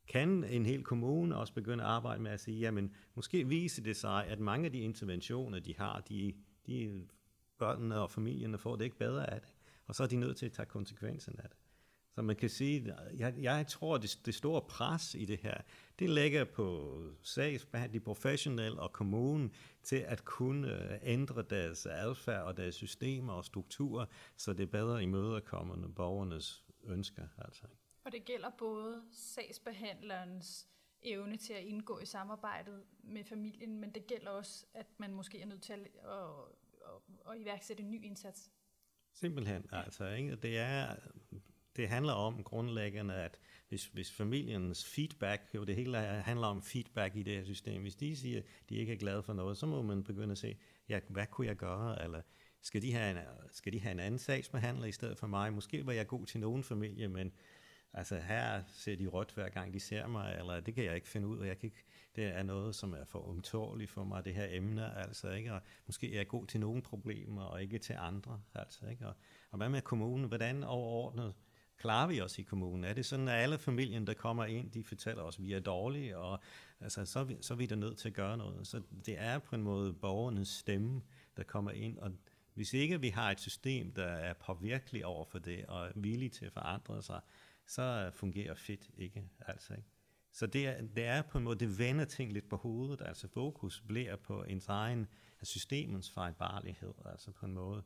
Kan 0.09 0.45
en 0.45 0.67
hel 0.67 0.85
kommune 0.85 1.37
også 1.37 1.55
begynde 1.55 1.85
at 1.85 1.91
arbejde 1.91 2.23
med 2.23 2.31
at 2.31 2.41
sige, 2.41 2.59
jamen 2.59 2.95
måske 3.15 3.49
viser 3.49 3.83
det 3.83 3.97
sig, 3.97 4.27
at 4.27 4.41
mange 4.41 4.67
af 4.67 4.73
de 4.73 4.79
interventioner, 4.79 5.59
de 5.59 5.75
har, 5.79 6.01
de, 6.01 6.35
de 6.67 7.07
børnene 7.59 8.01
og 8.01 8.11
familierne 8.11 8.59
får 8.59 8.77
det 8.77 8.85
ikke 8.85 8.99
bedre 8.99 9.31
af 9.31 9.41
det, 9.41 9.55
og 9.87 9.95
så 9.95 10.03
er 10.03 10.07
de 10.07 10.17
nødt 10.17 10.37
til 10.37 10.47
at 10.47 10.53
tage 10.53 10.67
konsekvensen 10.67 11.35
af 11.39 11.49
det. 11.49 11.59
Så 12.15 12.23
man 12.23 12.37
kan 12.37 12.51
sige, 12.51 12.97
jeg, 13.17 13.35
jeg 13.39 13.67
tror, 13.67 13.99
det, 13.99 14.21
det 14.27 14.35
store 14.35 14.63
pres 14.63 15.15
i 15.15 15.25
det 15.25 15.39
her, 15.39 15.61
det 15.99 16.11
lægger 16.11 16.45
på 16.45 16.97
sagsbehandling, 17.23 18.05
professionel 18.05 18.79
og 18.79 18.93
kommunen 18.93 19.53
til 19.83 19.97
at 19.97 20.25
kunne 20.25 20.93
øh, 20.93 20.99
ændre 21.03 21.43
deres 21.43 21.87
adfærd 21.87 22.43
og 22.43 22.57
deres 22.57 22.75
systemer 22.75 23.33
og 23.33 23.45
strukturer, 23.45 24.07
så 24.37 24.53
det 24.53 24.63
er 24.63 24.67
bedre 24.67 25.03
imødekommende 25.03 25.89
borgernes 25.89 26.65
ønsker. 26.85 27.27
Altså. 27.39 27.65
Og 28.05 28.13
det 28.13 28.25
gælder 28.25 28.51
både 28.59 29.03
sagsbehandlerens 29.13 30.67
evne 31.03 31.37
til 31.37 31.53
at 31.53 31.65
indgå 31.65 31.99
i 31.99 32.07
samarbejdet 32.07 32.83
med 33.03 33.25
familien, 33.25 33.81
men 33.81 33.91
det 33.91 34.07
gælder 34.07 34.31
også, 34.31 34.67
at 34.75 34.87
man 34.99 35.13
måske 35.13 35.41
er 35.41 35.47
nødt 35.47 35.63
til 35.63 35.73
at, 35.73 35.81
at, 36.05 36.21
at, 36.87 37.33
at 37.33 37.41
iværksætte 37.41 37.83
en 37.83 37.91
ny 37.91 38.05
indsats. 38.05 38.51
Simpelthen, 39.13 39.67
altså. 39.73 40.09
Ikke? 40.09 40.37
Det 40.37 40.59
er 40.59 40.97
det 41.77 41.89
handler 41.89 42.13
om 42.13 42.45
grundlæggende, 42.45 43.15
at 43.15 43.39
hvis, 43.69 43.87
hvis 43.87 44.13
familiens 44.13 44.85
feedback, 44.85 45.55
jo 45.55 45.65
det 45.65 45.77
hele 45.77 45.99
handler 45.99 46.47
om 46.47 46.63
feedback 46.63 47.17
i 47.17 47.23
det 47.23 47.37
her 47.37 47.45
system, 47.45 47.83
hvis 47.83 47.95
de 47.95 48.17
siger, 48.17 48.39
at 48.39 48.45
de 48.69 48.75
ikke 48.75 48.93
er 48.93 48.97
glade 48.97 49.23
for 49.23 49.33
noget, 49.33 49.59
så 49.59 49.67
må 49.67 49.83
man 49.83 50.05
begynde 50.05 50.33
at 50.33 50.39
se, 50.39 50.57
ja, 50.89 51.01
hvad 51.09 51.27
kunne 51.27 51.47
jeg 51.47 51.57
gøre, 51.57 52.03
eller 52.05 52.23
skal 52.63 52.83
de, 52.83 52.93
have 52.93 53.11
en, 53.11 53.17
skal 53.53 53.73
de 53.73 53.81
have 53.81 53.93
en 53.93 54.01
anden 54.01 54.19
sagsbehandler 54.19 54.87
i 54.87 54.93
stedet 54.93 55.19
for 55.19 55.27
mig? 55.27 55.53
Måske 55.53 55.87
var 55.87 55.93
jeg 55.93 56.07
god 56.07 56.27
til 56.27 56.41
nogen 56.41 56.65
familie, 56.65 57.09
men 57.09 57.33
altså 57.93 58.17
her 58.17 58.63
ser 58.67 58.97
de 58.97 59.07
rødt 59.07 59.35
hver 59.35 59.49
gang 59.49 59.75
de 59.75 59.81
ser 59.81 60.07
mig, 60.07 60.37
eller 60.39 60.61
det 60.61 60.75
kan 60.75 60.85
jeg 60.85 60.95
ikke 60.95 61.09
finde 61.09 61.27
ud 61.27 61.39
af. 61.39 61.47
Jeg 61.47 61.59
kan 61.59 61.67
ikke, 61.67 61.85
det 62.17 62.25
er 62.25 62.43
noget, 62.43 62.75
som 62.75 62.93
er 62.93 63.05
for 63.05 63.19
umtåligt 63.19 63.91
for 63.91 64.05
mig, 64.05 64.25
det 64.25 64.35
her 64.35 64.47
emne, 64.51 64.97
altså 64.97 65.31
ikke? 65.31 65.53
Og 65.53 65.61
måske 65.87 66.13
er 66.13 66.17
jeg 66.17 66.29
god 66.29 66.47
til 66.47 66.61
nogle 66.61 66.83
problemer, 66.83 67.43
og 67.43 67.63
ikke 67.63 67.79
til 67.79 67.97
andre, 67.99 68.41
altså 68.55 68.87
ikke? 68.87 69.07
Og, 69.07 69.15
og 69.51 69.57
hvad 69.57 69.69
med 69.69 69.83
kommunen? 69.83 70.29
Hvordan 70.29 70.65
overordnet 70.65 71.35
klarer 71.81 72.07
vi 72.07 72.21
os 72.21 72.39
i 72.39 72.43
kommunen? 72.43 72.85
Er 72.85 72.93
det 72.93 73.07
sådan, 73.07 73.29
at 73.29 73.35
alle 73.35 73.59
familien, 73.59 74.07
der 74.07 74.15
kommer 74.15 74.45
ind, 74.45 74.71
de 74.71 74.85
fortæller 74.85 75.23
os, 75.23 75.37
at 75.37 75.45
vi 75.45 75.53
er 75.53 75.61
dårlige, 75.61 76.19
og 76.19 76.41
altså, 76.81 77.05
så, 77.05 77.19
er 77.19 77.25
vi, 77.25 77.37
så 77.41 77.55
er 77.55 77.59
vi 77.59 77.67
der 77.67 77.77
nødt 77.77 77.99
til 77.99 78.09
at 78.09 78.15
gøre 78.15 78.37
noget. 78.37 78.67
Så 78.67 78.83
det 79.07 79.19
er 79.19 79.39
på 79.39 79.57
en 79.57 79.63
måde 79.63 79.93
borgernes 79.93 80.49
stemme, 80.49 81.03
der 81.37 81.43
kommer 81.43 81.71
ind, 81.71 81.99
og 81.99 82.13
hvis 82.55 82.73
ikke 82.75 83.01
vi 83.01 83.09
har 83.09 83.31
et 83.31 83.41
system, 83.41 83.93
der 83.93 84.05
er 84.05 84.33
påvirkelig 84.33 85.07
over 85.07 85.25
for 85.25 85.39
det, 85.39 85.67
og 85.67 85.87
er 85.87 85.93
villig 85.95 86.33
til 86.33 86.45
at 86.45 86.53
forandre 86.53 87.03
sig, 87.03 87.21
så 87.67 88.11
fungerer 88.15 88.55
fedt 88.55 88.91
ikke. 88.99 89.25
Altså, 89.47 89.75
ikke? 89.75 89.89
Så 90.33 90.47
det 90.47 90.67
er, 90.67 90.83
det 90.97 91.05
er 91.05 91.23
på 91.23 91.39
en 91.39 91.45
måde, 91.45 91.59
det 91.59 91.79
vender 91.79 92.05
ting 92.05 92.33
lidt 92.33 92.49
på 92.49 92.57
hovedet, 92.57 93.03
altså 93.07 93.29
fokus 93.29 93.81
bliver 93.89 94.17
på 94.17 94.43
ens 94.43 94.69
egen, 94.69 95.07
systemens 95.43 96.11
fejlbarlighed, 96.11 96.95
altså 97.05 97.33
på 97.33 97.47
en 97.47 97.53
måde. 97.53 97.83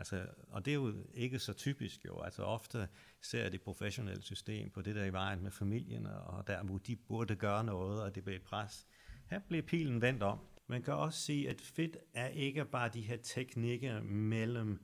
Altså, 0.00 0.26
og 0.48 0.64
det 0.64 0.70
er 0.70 0.74
jo 0.74 0.94
ikke 1.14 1.38
så 1.38 1.52
typisk 1.52 2.04
jo. 2.04 2.20
Altså 2.20 2.42
ofte 2.42 2.88
ser 3.22 3.48
det 3.48 3.60
professionelle 3.60 4.22
system 4.22 4.70
på 4.70 4.82
det 4.82 4.94
der 4.94 5.04
i 5.04 5.12
vejen 5.12 5.42
med 5.42 5.50
familien, 5.50 6.06
og 6.06 6.46
der 6.46 6.62
hvor 6.62 6.78
de 6.78 6.96
burde 6.96 7.36
gøre 7.36 7.64
noget, 7.64 8.02
og 8.02 8.14
det 8.14 8.24
bliver 8.24 8.36
et 8.36 8.42
pres. 8.42 8.86
Her 9.30 9.38
bliver 9.38 9.62
pilen 9.62 10.00
vendt 10.00 10.22
om. 10.22 10.38
Man 10.66 10.82
kan 10.82 10.94
også 10.94 11.20
sige, 11.20 11.50
at 11.50 11.60
fedt 11.60 11.96
er 12.14 12.28
ikke 12.28 12.64
bare 12.64 12.88
de 12.88 13.00
her 13.00 13.16
teknikker 13.16 14.02
mellem 14.02 14.80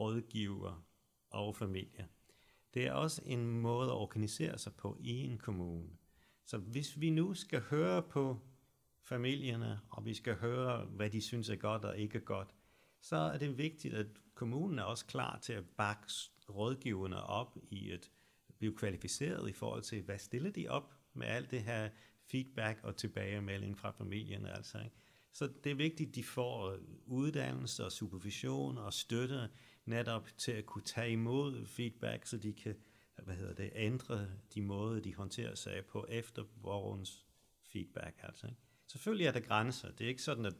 rådgiver 0.00 0.84
og 1.30 1.56
familie. 1.56 2.08
Det 2.74 2.86
er 2.86 2.92
også 2.92 3.22
en 3.26 3.60
måde 3.60 3.90
at 3.90 3.96
organisere 3.96 4.58
sig 4.58 4.74
på 4.74 4.96
i 5.00 5.10
en 5.10 5.38
kommune. 5.38 5.90
Så 6.44 6.58
hvis 6.58 7.00
vi 7.00 7.10
nu 7.10 7.34
skal 7.34 7.60
høre 7.60 8.02
på 8.02 8.38
familierne, 9.02 9.80
og 9.90 10.04
vi 10.04 10.14
skal 10.14 10.36
høre, 10.36 10.84
hvad 10.84 11.10
de 11.10 11.20
synes 11.20 11.48
er 11.48 11.56
godt 11.56 11.84
og 11.84 11.98
ikke 11.98 12.20
godt, 12.20 12.54
så 13.00 13.16
er 13.16 13.38
det 13.38 13.58
vigtigt, 13.58 13.94
at 13.94 14.06
kommunen 14.34 14.78
er 14.78 14.82
også 14.82 15.06
klar 15.06 15.38
til 15.38 15.52
at 15.52 15.64
bakke 15.76 16.06
rådgiverne 16.48 17.22
op 17.22 17.56
i 17.70 17.90
at 17.90 18.10
blive 18.58 18.76
kvalificeret 18.76 19.48
i 19.48 19.52
forhold 19.52 19.82
til, 19.82 20.02
hvad 20.02 20.18
stiller 20.18 20.50
de 20.50 20.68
op 20.68 20.94
med 21.14 21.26
alt 21.26 21.50
det 21.50 21.62
her 21.62 21.88
feedback 22.30 22.80
og 22.82 22.96
tilbagemelding 22.96 23.78
fra 23.78 23.90
familien. 23.90 24.46
Altså, 24.46 24.78
ikke? 24.78 24.96
Så 25.32 25.50
det 25.64 25.72
er 25.72 25.76
vigtigt, 25.76 26.08
at 26.08 26.14
de 26.14 26.24
får 26.24 26.70
øh, 26.70 26.78
uddannelse 27.06 27.84
og 27.84 27.92
supervision 27.92 28.78
og 28.78 28.92
støtte 28.92 29.48
netop 29.84 30.28
til 30.38 30.52
at 30.52 30.66
kunne 30.66 30.84
tage 30.84 31.10
imod 31.10 31.66
feedback, 31.66 32.26
så 32.26 32.36
de 32.36 32.52
kan 32.52 32.76
hvad 33.22 33.34
hedder 33.34 33.54
det, 33.54 33.70
ændre 33.74 34.26
de 34.54 34.62
måder, 34.62 35.00
de 35.00 35.14
håndterer 35.14 35.54
sig 35.54 35.84
på 35.88 36.06
efter 36.08 36.44
borgerens 36.62 37.26
feedback. 37.72 38.20
Altså, 38.22 38.46
ikke? 38.46 38.60
Selvfølgelig 38.86 39.26
er 39.26 39.32
der 39.32 39.40
grænser. 39.40 39.90
Det 39.90 40.04
er 40.04 40.08
ikke 40.08 40.22
sådan, 40.22 40.46
at 40.46 40.54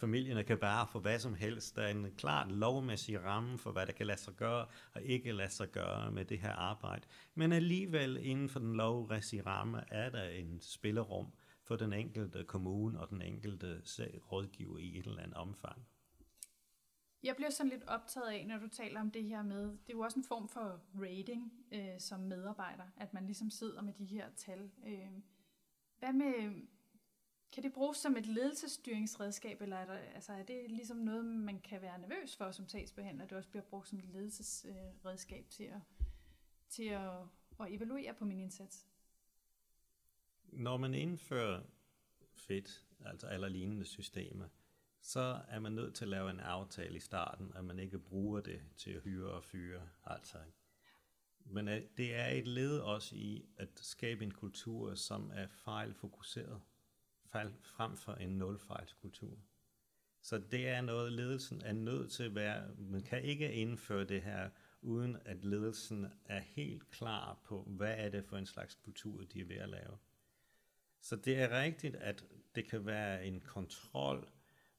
familierne 0.00 0.44
kan 0.44 0.58
bare 0.58 0.86
få 0.86 1.00
hvad 1.00 1.18
som 1.18 1.34
helst. 1.34 1.76
Der 1.76 1.82
er 1.82 1.90
en 1.90 2.14
klart 2.16 2.52
lovmæssig 2.52 3.24
ramme 3.24 3.58
for, 3.58 3.72
hvad 3.72 3.86
der 3.86 3.92
kan 3.92 4.06
lade 4.06 4.18
sig 4.18 4.34
gøre 4.34 4.66
og 4.94 5.02
ikke 5.02 5.32
lade 5.32 5.50
sig 5.50 5.68
gøre 5.70 6.10
med 6.10 6.24
det 6.24 6.38
her 6.38 6.52
arbejde. 6.52 7.06
Men 7.34 7.52
alligevel 7.52 8.18
inden 8.20 8.48
for 8.48 8.60
den 8.60 8.76
lovmæssige 8.76 9.42
ramme 9.42 9.84
er 9.88 10.10
der 10.10 10.24
en 10.24 10.60
spillerum 10.60 11.26
for 11.62 11.76
den 11.76 11.92
enkelte 11.92 12.44
kommune 12.44 13.00
og 13.00 13.10
den 13.10 13.22
enkelte 13.22 13.82
rådgiver 14.32 14.78
i 14.78 14.98
et 14.98 15.06
eller 15.06 15.22
andet 15.22 15.36
omfang. 15.36 15.86
Jeg 17.22 17.36
bliver 17.36 17.50
sådan 17.50 17.70
lidt 17.70 17.84
optaget 17.86 18.28
af, 18.28 18.46
når 18.46 18.58
du 18.58 18.68
taler 18.68 19.00
om 19.00 19.10
det 19.10 19.24
her 19.24 19.42
med, 19.42 19.62
det 19.62 19.88
er 19.88 19.92
jo 19.92 20.00
også 20.00 20.18
en 20.18 20.24
form 20.24 20.48
for 20.48 20.80
rating 20.94 21.52
øh, 21.72 21.98
som 22.00 22.20
medarbejder, 22.20 22.84
at 22.96 23.14
man 23.14 23.24
ligesom 23.24 23.50
sidder 23.50 23.82
med 23.82 23.92
de 23.92 24.04
her 24.04 24.26
tal. 24.36 24.70
Øh, 24.86 25.10
hvad 25.98 26.12
med, 26.12 26.62
kan 27.52 27.62
det 27.62 27.72
bruges 27.72 27.98
som 27.98 28.16
et 28.16 28.26
ledelsesstyringsredskab, 28.26 29.62
eller 29.62 29.76
er, 29.76 29.86
der, 29.86 29.98
altså 30.14 30.32
er 30.32 30.42
det 30.42 30.70
ligesom 30.70 30.96
noget, 30.96 31.24
man 31.24 31.60
kan 31.60 31.82
være 31.82 31.98
nervøs 31.98 32.36
for 32.36 32.50
som 32.50 32.68
sagsbehandler, 32.68 33.24
at 33.24 33.30
det 33.30 33.38
også 33.38 33.50
bliver 33.50 33.64
brugt 33.64 33.88
som 33.88 33.98
et 33.98 34.04
ledelsesredskab 34.04 35.46
til 35.50 35.64
at, 35.64 35.80
til 36.68 36.84
at, 36.84 37.10
at 37.60 37.66
evaluere 37.68 38.14
på 38.14 38.24
min 38.24 38.40
indsats? 38.40 38.86
Når 40.44 40.76
man 40.76 40.94
indfører 40.94 41.62
fedt, 42.36 42.86
altså 43.04 43.30
eller 43.32 43.48
lignende 43.48 43.84
systemer, 43.84 44.48
så 45.00 45.40
er 45.48 45.58
man 45.58 45.72
nødt 45.72 45.94
til 45.94 46.04
at 46.04 46.08
lave 46.08 46.30
en 46.30 46.40
aftale 46.40 46.96
i 46.96 47.00
starten, 47.00 47.52
at 47.54 47.64
man 47.64 47.78
ikke 47.78 47.98
bruger 47.98 48.40
det 48.40 48.60
til 48.76 48.90
at 48.90 49.02
hyre 49.02 49.30
og 49.30 49.44
fyre. 49.44 49.88
Altså. 50.04 50.38
Men 51.44 51.68
øh, 51.68 51.82
det 51.96 52.14
er 52.14 52.26
et 52.26 52.46
led 52.46 52.78
også 52.78 53.16
i 53.16 53.44
at 53.56 53.68
skabe 53.74 54.24
en 54.24 54.30
kultur, 54.30 54.94
som 54.94 55.30
er 55.34 55.46
fejlfokuseret, 55.46 56.60
fejl, 57.32 57.54
frem 57.62 57.96
for 57.96 58.12
en 58.12 58.28
nulfejlskultur. 58.28 59.38
Så 60.22 60.38
det 60.38 60.68
er 60.68 60.80
noget, 60.80 61.12
ledelsen 61.12 61.62
er 61.62 61.72
nødt 61.72 62.10
til 62.10 62.22
at 62.22 62.34
være. 62.34 62.74
Man 62.78 63.02
kan 63.02 63.22
ikke 63.22 63.52
indføre 63.52 64.04
det 64.04 64.22
her, 64.22 64.50
uden 64.82 65.16
at 65.24 65.44
ledelsen 65.44 66.06
er 66.24 66.40
helt 66.40 66.90
klar 66.90 67.40
på, 67.44 67.62
hvad 67.62 67.94
er 67.98 68.08
det 68.08 68.24
for 68.24 68.36
en 68.36 68.46
slags 68.46 68.74
kultur, 68.74 69.24
de 69.24 69.40
er 69.40 69.44
ved 69.44 69.56
at 69.56 69.68
lave. 69.68 69.98
Så 71.00 71.16
det 71.16 71.38
er 71.38 71.62
rigtigt, 71.62 71.96
at 71.96 72.24
det 72.54 72.68
kan 72.68 72.86
være 72.86 73.26
en 73.26 73.40
kontrol, 73.40 74.28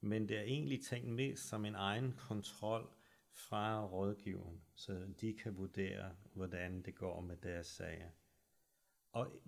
men 0.02 0.30
det 0.30 0.38
er 0.38 0.44
egentlig 0.44 0.84
tænkt 0.84 1.10
mest 1.10 1.48
som 1.48 1.66
en 1.66 1.76
egen 1.76 2.12
kontrol 2.12 2.90
fra 3.32 3.86
rådgiveren, 3.86 4.62
så 4.76 5.14
de 5.22 5.34
kan 5.34 5.58
vurdere, 5.58 6.16
hvordan 6.34 6.82
det 6.82 6.96
går 6.96 7.22
med 7.22 7.38
deres 7.38 7.68
sager. 7.68 8.10
Og 9.12 9.42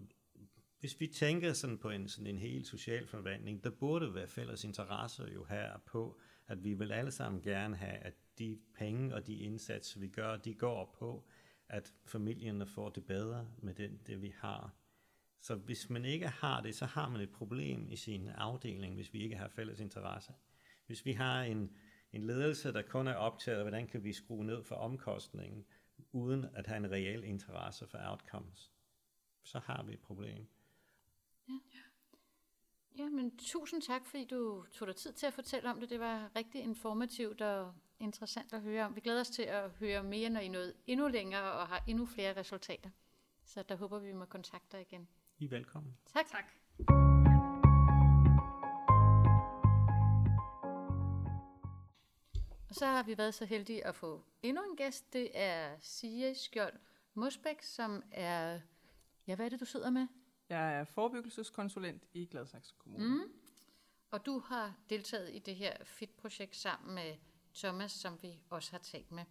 hvis 0.84 1.00
vi 1.00 1.08
tænker 1.08 1.54
sådan 1.54 1.78
på 1.78 1.90
en, 1.90 2.08
sådan 2.08 2.28
en 2.28 2.38
helt 2.38 2.68
social 2.68 3.08
forvandling, 3.08 3.64
der 3.64 3.70
burde 3.70 4.16
være 4.16 4.28
fælles 4.28 4.64
interesser 4.64 5.28
jo 5.28 5.44
her 5.44 5.78
på, 5.86 6.20
at 6.48 6.64
vi 6.64 6.74
vil 6.74 6.92
alle 6.92 7.12
sammen 7.12 7.42
gerne 7.42 7.76
have, 7.76 7.98
at 7.98 8.14
de 8.38 8.60
penge 8.78 9.16
og 9.16 9.28
de 9.28 9.36
indsatser, 9.36 10.00
vi 10.00 10.08
gør, 10.08 10.38
de 10.38 10.54
går 10.54 10.96
på, 11.00 11.28
at 11.70 11.94
familierne 12.06 12.66
får 12.66 12.90
det 12.90 13.06
bedre 13.06 13.48
med 13.58 13.74
det, 13.74 14.08
det 14.08 14.22
vi 14.22 14.34
har. 14.38 14.76
Så 15.42 15.56
hvis 15.56 15.90
man 15.90 16.06
ikke 16.06 16.28
har 16.28 16.62
det, 16.62 16.76
så 16.76 16.86
har 16.86 17.10
man 17.10 17.22
et 17.22 17.32
problem 17.32 17.92
i 17.92 17.96
sin 17.96 18.28
afdeling, 18.28 18.96
hvis 18.96 19.14
vi 19.14 19.20
ikke 19.20 19.36
har 19.36 19.48
fælles 19.48 19.80
interesse. 19.80 20.34
Hvis 20.86 21.06
vi 21.06 21.12
har 21.12 21.44
en, 21.44 21.72
en 22.12 22.24
ledelse, 22.24 22.74
der 22.74 22.82
kun 22.82 23.08
er 23.08 23.16
optaget 23.16 23.58
af, 23.58 23.64
hvordan 23.64 23.88
kan 23.88 24.04
vi 24.04 24.14
skrue 24.14 24.46
ned 24.46 24.64
for 24.64 24.76
omkostningen, 24.76 25.66
uden 26.12 26.46
at 26.54 26.68
have 26.68 26.78
en 26.78 26.92
reel 26.92 27.24
interesse 27.24 27.88
for 27.88 27.98
outcomes, 28.02 28.72
så 29.44 29.60
har 29.60 29.84
vi 29.84 29.94
et 29.94 30.00
problem. 30.00 30.48
Ja. 31.50 31.54
ja, 32.98 33.10
men 33.10 33.38
tusind 33.38 33.82
tak, 33.82 34.06
fordi 34.06 34.26
du 34.26 34.66
tog 34.72 34.88
dig 34.88 34.96
tid 34.96 35.14
til 35.14 35.26
at 35.26 35.34
fortælle 35.34 35.70
om 35.70 35.80
det. 35.80 35.90
Det 35.90 36.00
var 36.00 36.32
rigtig 36.36 36.62
informativt 36.62 37.42
og 37.42 37.74
interessant 38.00 38.54
at 38.54 38.62
høre 38.62 38.86
om. 38.86 38.96
Vi 38.96 39.02
glæder 39.02 39.22
os 39.22 39.30
til 39.30 39.44
at 39.44 39.70
høre 39.72 40.04
mere, 40.04 40.30
når 40.30 40.40
I 40.40 40.48
nåede 40.48 40.74
endnu 40.88 41.08
længere 41.08 41.52
og 41.52 41.68
har 41.68 41.84
endnu 41.88 42.06
flere 42.06 42.38
resultater. 42.38 42.90
Så 43.46 43.64
der 43.64 43.76
håber 43.76 44.00
vi, 44.00 44.08
vi 44.08 44.14
må 44.14 44.26
kontakte 44.26 44.78
dig 44.78 44.82
igen. 44.82 45.08
I 45.38 45.46
er 45.46 45.50
velkommen. 45.50 45.98
Tak. 46.06 46.28
Tak. 46.28 46.46
Og 52.70 52.76
så 52.76 52.86
har 52.86 53.04
vi 53.04 53.18
været 53.18 53.34
så 53.34 53.46
heldige 53.46 53.86
at 53.86 53.96
få 53.96 54.24
endnu 54.44 54.64
en 54.64 54.76
gæst. 54.76 55.14
Det 55.14 55.30
er 55.34 55.76
Sia 55.80 56.34
Skjold 56.34 56.80
Mosbæk, 57.14 57.62
som 57.62 58.04
er... 58.12 58.60
Ja, 59.28 59.36
hvad 59.36 59.46
er 59.46 59.50
det, 59.50 59.60
du 59.60 59.66
sidder 59.66 59.90
med? 59.90 60.08
Jeg 60.50 60.80
er 60.80 60.84
forebyggelseskonsulent 60.84 62.04
i 62.14 62.26
Gladsaxe 62.26 62.74
Kommune. 62.78 63.08
Mm. 63.08 63.32
Og 64.12 64.26
du 64.26 64.40
har 64.40 64.76
deltaget 64.90 65.34
i 65.34 65.40
det 65.40 65.56
her 65.56 65.84
FIT-projekt 65.84 66.56
sammen 66.56 66.96
med 66.96 67.16
Thomas, 67.56 67.92
som 67.92 68.18
vi 68.22 68.40
også 68.50 68.72
har 68.72 68.80
talt 68.80 69.12
med. 69.12 69.24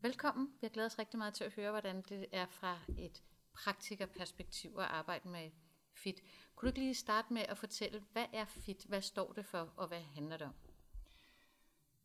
Velkommen. 0.00 0.46
Vi 0.46 0.66
har 0.66 0.68
glædet 0.68 0.92
os 0.92 0.98
rigtig 0.98 1.18
meget 1.18 1.34
til 1.34 1.44
at 1.44 1.52
høre, 1.52 1.70
hvordan 1.70 2.02
det 2.02 2.26
er 2.32 2.46
fra 2.46 2.78
et 2.98 3.22
praktikerperspektiv 3.52 4.76
at 4.78 4.84
arbejde 4.84 5.28
med 5.28 5.50
FIT. 5.94 6.22
Kunne 6.56 6.66
du 6.66 6.70
ikke 6.70 6.80
lige 6.80 6.94
starte 6.94 7.32
med 7.32 7.42
at 7.48 7.58
fortælle, 7.58 8.04
hvad 8.12 8.26
er 8.32 8.44
FIT, 8.44 8.84
hvad 8.88 9.02
står 9.02 9.32
det 9.32 9.46
for, 9.46 9.72
og 9.76 9.88
hvad 9.88 10.00
handler 10.00 10.36
det 10.36 10.46
om? 10.46 10.54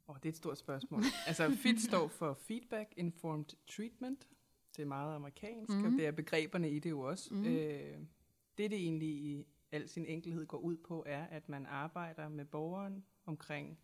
Oh, 0.07 0.15
det 0.15 0.25
er 0.25 0.29
et 0.29 0.37
stort 0.37 0.57
spørgsmål. 0.57 1.03
altså 1.27 1.49
FIT 1.49 1.81
står 1.81 2.07
for 2.07 2.33
Feedback 2.33 2.93
Informed 2.97 3.45
Treatment. 3.67 4.27
Det 4.75 4.81
er 4.81 4.85
meget 4.85 5.15
amerikansk, 5.15 5.73
mm. 5.73 5.85
og 5.85 5.91
det 5.91 6.05
er 6.05 6.11
begreberne 6.11 6.71
i 6.71 6.79
det 6.79 6.89
jo 6.89 7.01
også. 7.01 7.33
Mm. 7.33 7.45
Øh, 7.45 7.99
det, 8.57 8.71
det 8.71 8.79
egentlig 8.79 9.09
i 9.09 9.45
al 9.71 9.89
sin 9.89 10.05
enkelhed 10.05 10.45
går 10.47 10.57
ud 10.57 10.77
på, 10.77 11.03
er, 11.07 11.23
at 11.23 11.49
man 11.49 11.65
arbejder 11.65 12.29
med 12.29 12.45
borgeren 12.45 13.05
omkring 13.25 13.79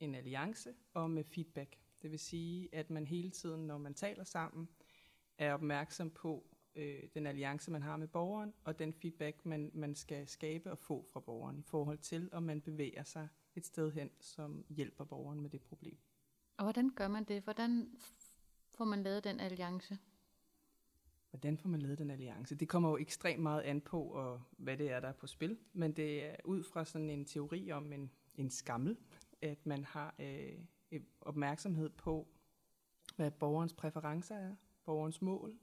en 0.00 0.14
alliance 0.14 0.74
og 0.94 1.10
med 1.10 1.24
feedback. 1.24 1.78
Det 2.02 2.10
vil 2.10 2.18
sige, 2.18 2.68
at 2.74 2.90
man 2.90 3.06
hele 3.06 3.30
tiden, 3.30 3.66
når 3.66 3.78
man 3.78 3.94
taler 3.94 4.24
sammen, 4.24 4.68
er 5.38 5.54
opmærksom 5.54 6.10
på 6.10 6.46
øh, 6.74 7.02
den 7.14 7.26
alliance, 7.26 7.70
man 7.70 7.82
har 7.82 7.96
med 7.96 8.08
borgeren, 8.08 8.54
og 8.64 8.78
den 8.78 8.92
feedback, 8.92 9.46
man, 9.46 9.70
man 9.74 9.94
skal 9.94 10.28
skabe 10.28 10.70
og 10.70 10.78
få 10.78 11.06
fra 11.12 11.20
borgeren 11.20 11.58
i 11.58 11.62
forhold 11.62 11.98
til, 11.98 12.28
om 12.32 12.42
man 12.42 12.60
bevæger 12.60 13.02
sig 13.02 13.28
et 13.54 13.66
sted 13.66 13.92
hen, 13.92 14.10
som 14.20 14.64
hjælper 14.68 15.04
borgeren 15.04 15.40
med 15.40 15.50
det 15.50 15.62
problem. 15.62 15.98
Og 16.56 16.64
hvordan 16.64 16.90
gør 16.90 17.08
man 17.08 17.24
det? 17.24 17.42
Hvordan 17.42 17.98
får 18.70 18.84
man 18.84 19.02
lavet 19.02 19.24
den 19.24 19.40
alliance? 19.40 19.98
Hvordan 21.30 21.58
får 21.58 21.68
man 21.68 21.82
lavet 21.82 21.98
den 21.98 22.10
alliance? 22.10 22.54
Det 22.54 22.68
kommer 22.68 22.90
jo 22.90 22.96
ekstremt 22.96 23.42
meget 23.42 23.62
an 23.62 23.80
på, 23.80 24.02
og 24.02 24.42
hvad 24.50 24.76
det 24.76 24.90
er, 24.90 25.00
der 25.00 25.08
er 25.08 25.12
på 25.12 25.26
spil. 25.26 25.58
Men 25.72 25.92
det 25.92 26.24
er 26.24 26.36
ud 26.44 26.62
fra 26.62 26.84
sådan 26.84 27.10
en 27.10 27.24
teori 27.24 27.72
om 27.72 27.92
en, 27.92 28.10
en 28.34 28.50
skammel, 28.50 28.96
at 29.42 29.66
man 29.66 29.84
har 29.84 30.14
øh, 30.18 31.00
opmærksomhed 31.20 31.88
på, 31.88 32.28
hvad 33.16 33.30
borgerens 33.30 33.72
præferencer 33.72 34.34
er, 34.34 34.54
borgerens 34.84 35.22
mål, 35.22 35.58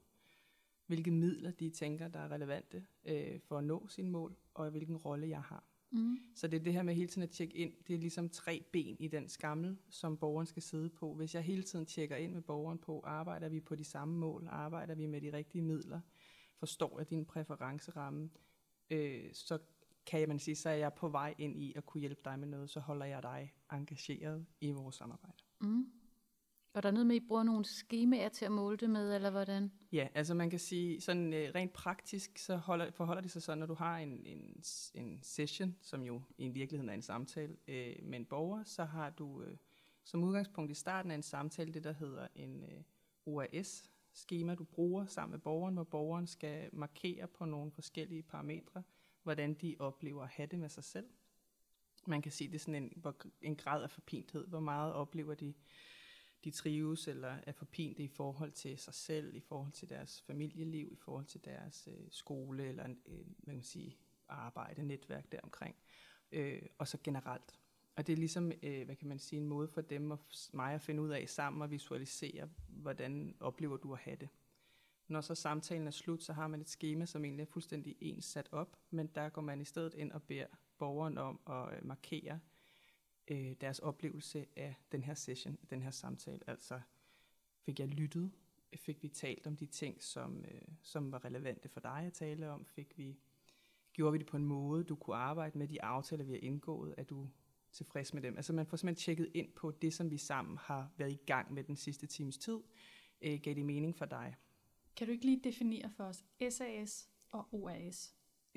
hvilke 0.86 1.10
midler 1.10 1.50
de 1.50 1.70
tænker, 1.70 2.08
der 2.08 2.20
er 2.20 2.32
relevante 2.32 2.86
øh, 3.04 3.40
for 3.40 3.58
at 3.58 3.64
nå 3.64 3.86
sine 3.88 4.10
mål, 4.10 4.36
og 4.54 4.70
hvilken 4.70 4.96
rolle 4.96 5.28
jeg 5.28 5.42
har. 5.42 5.64
Mm. 5.90 6.18
Så 6.34 6.48
det 6.48 6.60
er 6.60 6.64
det 6.64 6.72
her 6.72 6.82
med 6.82 6.94
hele 6.94 7.08
tiden 7.08 7.22
at 7.22 7.30
tjekke 7.30 7.56
ind. 7.56 7.72
Det 7.86 7.94
er 7.94 7.98
ligesom 7.98 8.28
tre 8.28 8.64
ben 8.72 8.96
i 9.00 9.08
den 9.08 9.28
skammel, 9.28 9.78
som 9.90 10.16
borgeren 10.16 10.46
skal 10.46 10.62
sidde 10.62 10.88
på. 10.88 11.14
Hvis 11.14 11.34
jeg 11.34 11.42
hele 11.42 11.62
tiden 11.62 11.86
tjekker 11.86 12.16
ind 12.16 12.32
med 12.32 12.42
borgeren 12.42 12.78
på, 12.78 13.00
arbejder 13.04 13.48
vi 13.48 13.60
på 13.60 13.74
de 13.74 13.84
samme 13.84 14.18
mål, 14.18 14.46
arbejder 14.50 14.94
vi 14.94 15.06
med 15.06 15.20
de 15.20 15.32
rigtige 15.32 15.62
midler, 15.62 16.00
forstår 16.58 16.98
jeg 16.98 17.10
din 17.10 17.24
præferenceramme, 17.24 18.30
øh, 18.90 19.24
så 19.32 19.58
kan 20.06 20.28
man 20.28 20.38
sige, 20.38 20.56
så 20.56 20.68
er 20.68 20.74
jeg 20.74 20.92
på 20.94 21.08
vej 21.08 21.34
ind 21.38 21.62
i 21.62 21.72
at 21.76 21.86
kunne 21.86 22.00
hjælpe 22.00 22.20
dig 22.24 22.38
med 22.38 22.48
noget, 22.48 22.70
så 22.70 22.80
holder 22.80 23.06
jeg 23.06 23.22
dig 23.22 23.54
engageret 23.72 24.46
i 24.60 24.70
vores 24.70 24.96
samarbejde. 24.96 25.42
Mm. 25.60 25.92
Og 26.76 26.82
der 26.82 26.88
er 26.88 26.92
noget 26.92 27.06
med, 27.06 27.16
at 27.16 27.22
I 27.22 27.26
bruger 27.26 27.42
nogle 27.42 27.64
skemaer 27.64 28.28
til 28.28 28.44
at 28.44 28.52
måle 28.52 28.76
det 28.76 28.90
med, 28.90 29.14
eller 29.14 29.30
hvordan? 29.30 29.72
Ja, 29.92 30.08
altså 30.14 30.34
man 30.34 30.50
kan 30.50 30.58
sige, 30.58 31.00
sådan 31.00 31.32
øh, 31.32 31.54
rent 31.54 31.72
praktisk, 31.72 32.38
så 32.38 32.56
holder, 32.56 32.90
forholder 32.90 33.22
det 33.22 33.30
sig 33.30 33.42
sådan, 33.42 33.58
når 33.58 33.66
du 33.66 33.74
har 33.74 33.98
en, 33.98 34.26
en, 34.26 34.62
en 34.94 35.18
session, 35.22 35.76
som 35.80 36.02
jo 36.02 36.22
i 36.38 36.48
virkeligheden 36.48 36.90
er 36.90 36.94
en 36.94 37.02
samtale 37.02 37.56
øh, 37.68 37.96
med 38.02 38.18
en 38.18 38.24
borger, 38.24 38.64
så 38.64 38.84
har 38.84 39.10
du 39.10 39.42
øh, 39.42 39.56
som 40.04 40.24
udgangspunkt 40.24 40.70
i 40.70 40.74
starten 40.74 41.10
af 41.10 41.14
en 41.14 41.22
samtale 41.22 41.72
det, 41.72 41.84
der 41.84 41.92
hedder 41.92 42.26
en 42.34 42.62
øh, 42.62 42.82
OAS-skema, 43.26 44.54
du 44.54 44.64
bruger 44.64 45.06
sammen 45.06 45.30
med 45.30 45.40
borgeren, 45.40 45.74
hvor 45.74 45.84
borgeren 45.84 46.26
skal 46.26 46.70
markere 46.72 47.26
på 47.26 47.44
nogle 47.44 47.72
forskellige 47.72 48.22
parametre, 48.22 48.82
hvordan 49.22 49.54
de 49.54 49.76
oplever 49.78 50.22
at 50.22 50.28
have 50.28 50.46
det 50.46 50.58
med 50.58 50.68
sig 50.68 50.84
selv. 50.84 51.06
Man 52.06 52.22
kan 52.22 52.32
sige, 52.32 52.48
det 52.48 52.54
er 52.54 52.58
sådan 52.58 52.82
en, 52.82 53.04
en 53.42 53.56
grad 53.56 53.82
af 53.82 53.90
forpinthed, 53.90 54.46
hvor 54.46 54.60
meget 54.60 54.92
oplever 54.92 55.34
de 55.34 55.54
de 56.44 56.50
trives 56.50 57.08
eller 57.08 57.36
er 57.46 57.52
forpinte 57.52 58.02
i 58.02 58.08
forhold 58.08 58.52
til 58.52 58.78
sig 58.78 58.94
selv, 58.94 59.34
i 59.34 59.40
forhold 59.40 59.72
til 59.72 59.88
deres 59.88 60.22
familieliv, 60.22 60.88
i 60.92 60.96
forhold 60.96 61.24
til 61.24 61.44
deres 61.44 61.88
øh, 61.92 62.06
skole 62.10 62.68
eller 62.68 62.86
øh, 63.06 63.26
man 63.38 63.56
kan 63.56 63.64
sige, 63.64 63.96
arbejde, 64.28 64.82
netværk 64.82 65.32
deromkring. 65.32 65.76
Øh, 66.32 66.62
og 66.78 66.88
så 66.88 66.98
generelt. 67.04 67.60
Og 67.96 68.06
det 68.06 68.12
er 68.12 68.16
ligesom, 68.16 68.52
øh, 68.62 68.84
hvad 68.84 68.96
kan 68.96 69.08
man 69.08 69.18
sige, 69.18 69.40
en 69.40 69.46
måde 69.46 69.68
for 69.68 69.80
dem 69.80 70.10
og 70.10 70.18
mig 70.52 70.74
at 70.74 70.82
finde 70.82 71.02
ud 71.02 71.10
af 71.10 71.28
sammen 71.28 71.62
og 71.62 71.70
visualisere, 71.70 72.48
hvordan 72.68 73.36
oplever 73.40 73.76
du 73.76 73.92
at 73.92 73.98
have 73.98 74.16
det. 74.16 74.28
Når 75.08 75.20
så 75.20 75.34
samtalen 75.34 75.86
er 75.86 75.90
slut, 75.90 76.22
så 76.22 76.32
har 76.32 76.48
man 76.48 76.60
et 76.60 76.68
schema, 76.68 77.06
som 77.06 77.24
egentlig 77.24 77.42
er 77.42 77.46
fuldstændig 77.46 77.96
ens 78.00 78.24
sat 78.24 78.48
op, 78.52 78.76
men 78.90 79.06
der 79.06 79.28
går 79.28 79.42
man 79.42 79.60
i 79.60 79.64
stedet 79.64 79.94
ind 79.94 80.12
og 80.12 80.22
beder 80.22 80.46
borgeren 80.78 81.18
om 81.18 81.40
at 81.46 81.76
øh, 81.76 81.86
markere, 81.86 82.40
øh, 83.30 83.54
deres 83.60 83.78
oplevelse 83.78 84.46
af 84.56 84.74
den 84.92 85.04
her 85.04 85.14
session, 85.14 85.58
den 85.70 85.82
her 85.82 85.90
samtale. 85.90 86.40
Altså, 86.46 86.80
fik 87.64 87.80
jeg 87.80 87.88
lyttet? 87.88 88.30
Fik 88.76 89.02
vi 89.02 89.08
talt 89.08 89.46
om 89.46 89.56
de 89.56 89.66
ting, 89.66 90.02
som, 90.02 90.44
øh, 90.44 90.60
som 90.82 91.12
var 91.12 91.24
relevante 91.24 91.68
for 91.68 91.80
dig 91.80 92.02
at 92.06 92.12
tale 92.12 92.50
om? 92.50 92.64
Fik 92.64 92.98
vi, 92.98 93.18
gjorde 93.92 94.12
vi 94.12 94.18
det 94.18 94.26
på 94.26 94.36
en 94.36 94.44
måde, 94.44 94.84
du 94.84 94.96
kunne 94.96 95.16
arbejde 95.16 95.58
med 95.58 95.68
de 95.68 95.82
aftaler, 95.82 96.24
vi 96.24 96.32
har 96.32 96.40
indgået? 96.40 96.94
Er 96.98 97.04
du 97.04 97.28
tilfreds 97.72 98.14
med 98.14 98.22
dem? 98.22 98.36
Altså 98.36 98.52
man 98.52 98.66
får 98.66 98.76
simpelthen 98.76 99.04
tjekket 99.04 99.30
ind 99.34 99.52
på 99.52 99.70
det, 99.70 99.94
som 99.94 100.10
vi 100.10 100.18
sammen 100.18 100.58
har 100.58 100.90
været 100.96 101.12
i 101.12 101.20
gang 101.26 101.52
med 101.52 101.64
den 101.64 101.76
sidste 101.76 102.06
times 102.06 102.38
tid. 102.38 102.58
Øh, 103.20 103.40
gav 103.40 103.54
det 103.54 103.66
mening 103.66 103.96
for 103.96 104.04
dig? 104.04 104.36
Kan 104.96 105.06
du 105.06 105.12
ikke 105.12 105.24
lige 105.24 105.40
definere 105.44 105.90
for 105.90 106.04
os 106.04 106.24
SAS 106.50 107.08
og 107.30 107.48
OAS? 107.52 108.14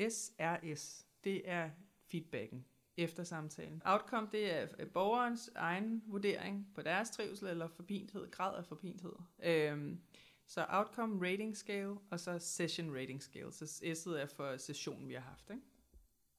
SRS, 0.10 1.06
det 1.24 1.50
er 1.50 1.70
feedbacken 2.06 2.66
efter 2.98 3.24
samtalen. 3.24 3.82
Outcome, 3.86 4.28
det 4.32 4.54
er 4.54 4.86
borgerens 4.94 5.52
egen 5.56 6.04
vurdering 6.08 6.68
på 6.76 6.82
deres 6.82 7.10
trivsel 7.10 7.48
eller 7.48 7.68
forpinthed, 7.68 8.32
grad 8.32 8.58
af 8.58 8.66
forpinthed. 8.66 9.14
Øhm, 9.44 10.02
så 10.48 10.66
outcome 10.70 11.28
rating 11.28 11.58
scale, 11.58 11.98
og 12.10 12.20
så 12.20 12.40
session 12.40 12.96
rating 12.96 13.24
scale. 13.24 13.52
Så 13.52 13.66
S'et 13.66 14.22
er 14.22 14.26
for 14.26 14.58
sessionen, 14.58 15.10
vi 15.10 15.14
har 15.14 15.22
haft. 15.22 15.50
Ikke? 15.50 15.62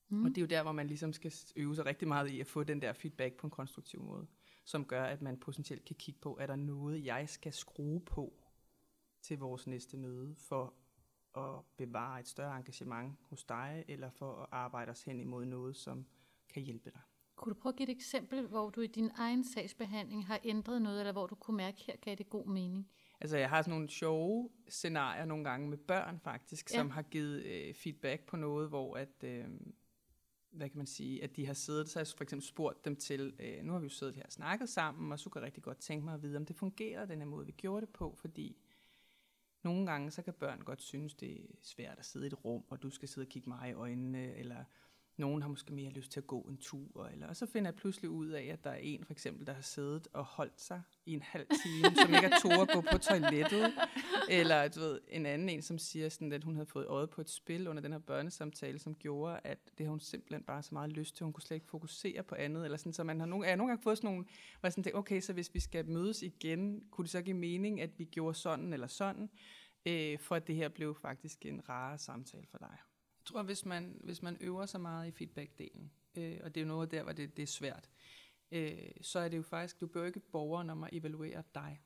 Mm. 0.08 0.24
Og 0.24 0.28
det 0.28 0.38
er 0.38 0.42
jo 0.42 0.46
der, 0.46 0.62
hvor 0.62 0.72
man 0.72 0.86
ligesom 0.86 1.12
skal 1.12 1.32
øve 1.56 1.74
sig 1.74 1.86
rigtig 1.86 2.08
meget 2.08 2.30
i 2.30 2.40
at 2.40 2.46
få 2.46 2.64
den 2.64 2.82
der 2.82 2.92
feedback 2.92 3.34
på 3.34 3.46
en 3.46 3.50
konstruktiv 3.50 4.02
måde, 4.02 4.26
som 4.64 4.84
gør, 4.84 5.04
at 5.04 5.22
man 5.22 5.36
potentielt 5.36 5.84
kan 5.84 5.96
kigge 5.96 6.20
på, 6.20 6.38
er 6.40 6.46
der 6.46 6.56
noget, 6.56 7.04
jeg 7.04 7.28
skal 7.28 7.52
skrue 7.52 8.00
på 8.00 8.34
til 9.22 9.38
vores 9.38 9.66
næste 9.66 9.96
møde, 9.96 10.34
for 10.38 10.74
at 11.36 11.64
bevare 11.76 12.20
et 12.20 12.28
større 12.28 12.56
engagement 12.56 13.18
hos 13.22 13.44
dig, 13.44 13.84
eller 13.88 14.10
for 14.10 14.42
at 14.42 14.48
arbejde 14.50 14.90
os 14.90 15.02
hen 15.02 15.20
imod 15.20 15.44
noget, 15.44 15.76
som 15.76 16.06
kan 16.50 16.62
hjælpe 16.62 16.90
dig. 16.90 17.00
Kunne 17.36 17.54
du 17.54 17.60
prøve 17.60 17.72
at 17.72 17.76
give 17.76 17.88
et 17.88 17.96
eksempel, 17.96 18.46
hvor 18.46 18.70
du 18.70 18.80
i 18.80 18.86
din 18.86 19.10
egen 19.16 19.44
sagsbehandling 19.44 20.26
har 20.26 20.40
ændret 20.44 20.82
noget, 20.82 20.98
eller 21.00 21.12
hvor 21.12 21.26
du 21.26 21.34
kunne 21.34 21.56
mærke, 21.56 21.82
her 21.86 21.96
gav 21.96 22.14
det 22.14 22.30
god 22.30 22.46
mening? 22.46 22.90
Altså, 23.20 23.36
jeg 23.36 23.48
har 23.48 23.62
sådan 23.62 23.70
nogle 23.70 23.90
sjove 23.90 24.50
scenarier 24.68 25.24
nogle 25.24 25.44
gange 25.44 25.68
med 25.68 25.78
børn 25.78 26.20
faktisk, 26.20 26.70
ja. 26.70 26.76
som 26.76 26.90
har 26.90 27.02
givet 27.02 27.42
øh, 27.44 27.74
feedback 27.74 28.26
på 28.26 28.36
noget, 28.36 28.68
hvor 28.68 28.96
at, 28.96 29.24
øh, 29.24 29.44
hvad 30.50 30.68
kan 30.68 30.76
man 30.76 30.86
sige, 30.86 31.22
at 31.24 31.36
de 31.36 31.46
har 31.46 31.54
siddet, 31.54 31.88
så 31.88 31.98
har 31.98 32.00
jeg 32.00 32.08
for 32.16 32.24
eksempel 32.24 32.46
spurgt 32.46 32.84
dem 32.84 32.96
til, 32.96 33.34
øh, 33.38 33.64
nu 33.64 33.72
har 33.72 33.80
vi 33.80 33.84
jo 33.84 33.90
siddet 33.90 34.14
her 34.14 34.22
og 34.22 34.32
snakket 34.32 34.68
sammen, 34.68 35.12
og 35.12 35.18
så 35.18 35.30
kan 35.30 35.40
jeg 35.40 35.46
rigtig 35.46 35.62
godt 35.62 35.78
tænke 35.78 36.04
mig 36.04 36.14
at 36.14 36.22
vide, 36.22 36.36
om 36.36 36.46
det 36.46 36.56
fungerer 36.56 37.06
den 37.06 37.18
her 37.18 37.26
måde, 37.26 37.46
vi 37.46 37.52
gjorde 37.52 37.86
det 37.86 37.94
på, 37.94 38.14
fordi 38.20 38.56
nogle 39.62 39.86
gange, 39.86 40.10
så 40.10 40.22
kan 40.22 40.34
børn 40.34 40.60
godt 40.60 40.82
synes, 40.82 41.14
det 41.14 41.40
er 41.40 41.46
svært 41.62 41.98
at 41.98 42.04
sidde 42.04 42.26
i 42.26 42.28
et 42.28 42.44
rum, 42.44 42.64
og 42.68 42.82
du 42.82 42.90
skal 42.90 43.08
sidde 43.08 43.24
og 43.24 43.28
kigge 43.28 43.48
mig 43.48 43.70
i 43.70 43.72
øjnene, 43.72 44.34
eller 44.34 44.64
nogen 45.20 45.42
har 45.42 45.48
måske 45.48 45.72
mere 45.72 45.90
lyst 45.90 46.12
til 46.12 46.20
at 46.20 46.26
gå 46.26 46.40
en 46.40 46.56
tur, 46.56 47.06
eller, 47.06 47.28
og 47.28 47.36
så 47.36 47.46
finder 47.46 47.70
jeg 47.70 47.74
pludselig 47.76 48.10
ud 48.10 48.28
af, 48.28 48.42
at 48.42 48.64
der 48.64 48.70
er 48.70 48.76
en 48.76 49.04
for 49.04 49.12
eksempel, 49.12 49.46
der 49.46 49.52
har 49.52 49.62
siddet 49.62 50.08
og 50.12 50.24
holdt 50.24 50.60
sig 50.60 50.82
i 51.06 51.12
en 51.12 51.22
halv 51.22 51.46
time, 51.46 51.96
som 51.96 52.14
ikke 52.14 52.28
har 52.28 52.38
tog 52.42 52.52
at 52.52 52.68
gå 52.68 52.80
på 52.92 52.98
toilettet, 52.98 53.72
eller 54.30 54.68
du 54.68 54.80
ved, 54.80 55.00
en 55.08 55.26
anden 55.26 55.48
en, 55.48 55.62
som 55.62 55.78
siger, 55.78 56.08
sådan, 56.08 56.32
at 56.32 56.44
hun 56.44 56.54
havde 56.54 56.66
fået 56.66 56.86
øjet 56.86 57.10
på 57.10 57.20
et 57.20 57.30
spil 57.30 57.68
under 57.68 57.82
den 57.82 57.92
her 57.92 57.98
børnesamtale, 57.98 58.78
som 58.78 58.94
gjorde, 58.94 59.40
at 59.44 59.58
det 59.78 59.86
har 59.86 59.90
hun 59.90 60.00
simpelthen 60.00 60.44
bare 60.44 60.62
så 60.62 60.70
meget 60.72 60.92
lyst 60.92 61.16
til, 61.16 61.24
hun 61.24 61.32
kunne 61.32 61.42
slet 61.42 61.54
ikke 61.54 61.68
fokusere 61.68 62.22
på 62.22 62.34
andet, 62.34 62.64
eller 62.64 62.78
sådan, 62.78 62.92
så 62.92 63.04
man 63.04 63.20
har 63.20 63.26
nogle, 63.26 63.44
jeg 63.44 63.52
har 63.52 63.56
nogle 63.56 63.70
gange 63.70 63.82
fået 63.82 63.98
sådan 63.98 64.10
nogle, 64.10 64.24
hvor 64.60 64.66
jeg 64.66 64.72
sådan 64.72 64.94
okay, 64.94 65.20
så 65.20 65.32
hvis 65.32 65.54
vi 65.54 65.60
skal 65.60 65.88
mødes 65.88 66.22
igen, 66.22 66.82
kunne 66.90 67.02
det 67.04 67.10
så 67.10 67.22
give 67.22 67.36
mening, 67.36 67.80
at 67.80 67.98
vi 67.98 68.04
gjorde 68.04 68.34
sådan 68.34 68.72
eller 68.72 68.86
sådan, 68.86 69.30
øh, 69.86 70.18
for 70.18 70.34
at 70.34 70.46
det 70.46 70.56
her 70.56 70.68
blev 70.68 70.94
faktisk 71.02 71.46
en 71.46 71.68
rare 71.68 71.98
samtale 71.98 72.46
for 72.50 72.58
dig? 72.58 72.76
Tror, 73.24 73.42
hvis 73.42 73.64
man, 73.64 74.00
hvis 74.04 74.22
man 74.22 74.36
øver 74.40 74.66
sig 74.66 74.80
meget 74.80 75.08
i 75.08 75.10
feedback-delen, 75.10 75.90
øh, 76.18 76.38
og 76.42 76.54
det 76.54 76.60
er 76.60 76.64
jo 76.64 76.68
noget 76.68 76.90
der, 76.90 77.02
hvor 77.02 77.12
det, 77.12 77.36
det 77.36 77.42
er 77.42 77.46
svært, 77.46 77.90
øh, 78.52 78.90
så 79.00 79.18
er 79.18 79.28
det 79.28 79.36
jo 79.36 79.42
faktisk, 79.42 79.80
du 79.80 79.86
bør 79.86 80.06
ikke 80.06 80.20
borgeren 80.20 80.70
om 80.70 80.84
at 80.84 80.90
evaluere 80.92 81.42
dig. 81.54 81.80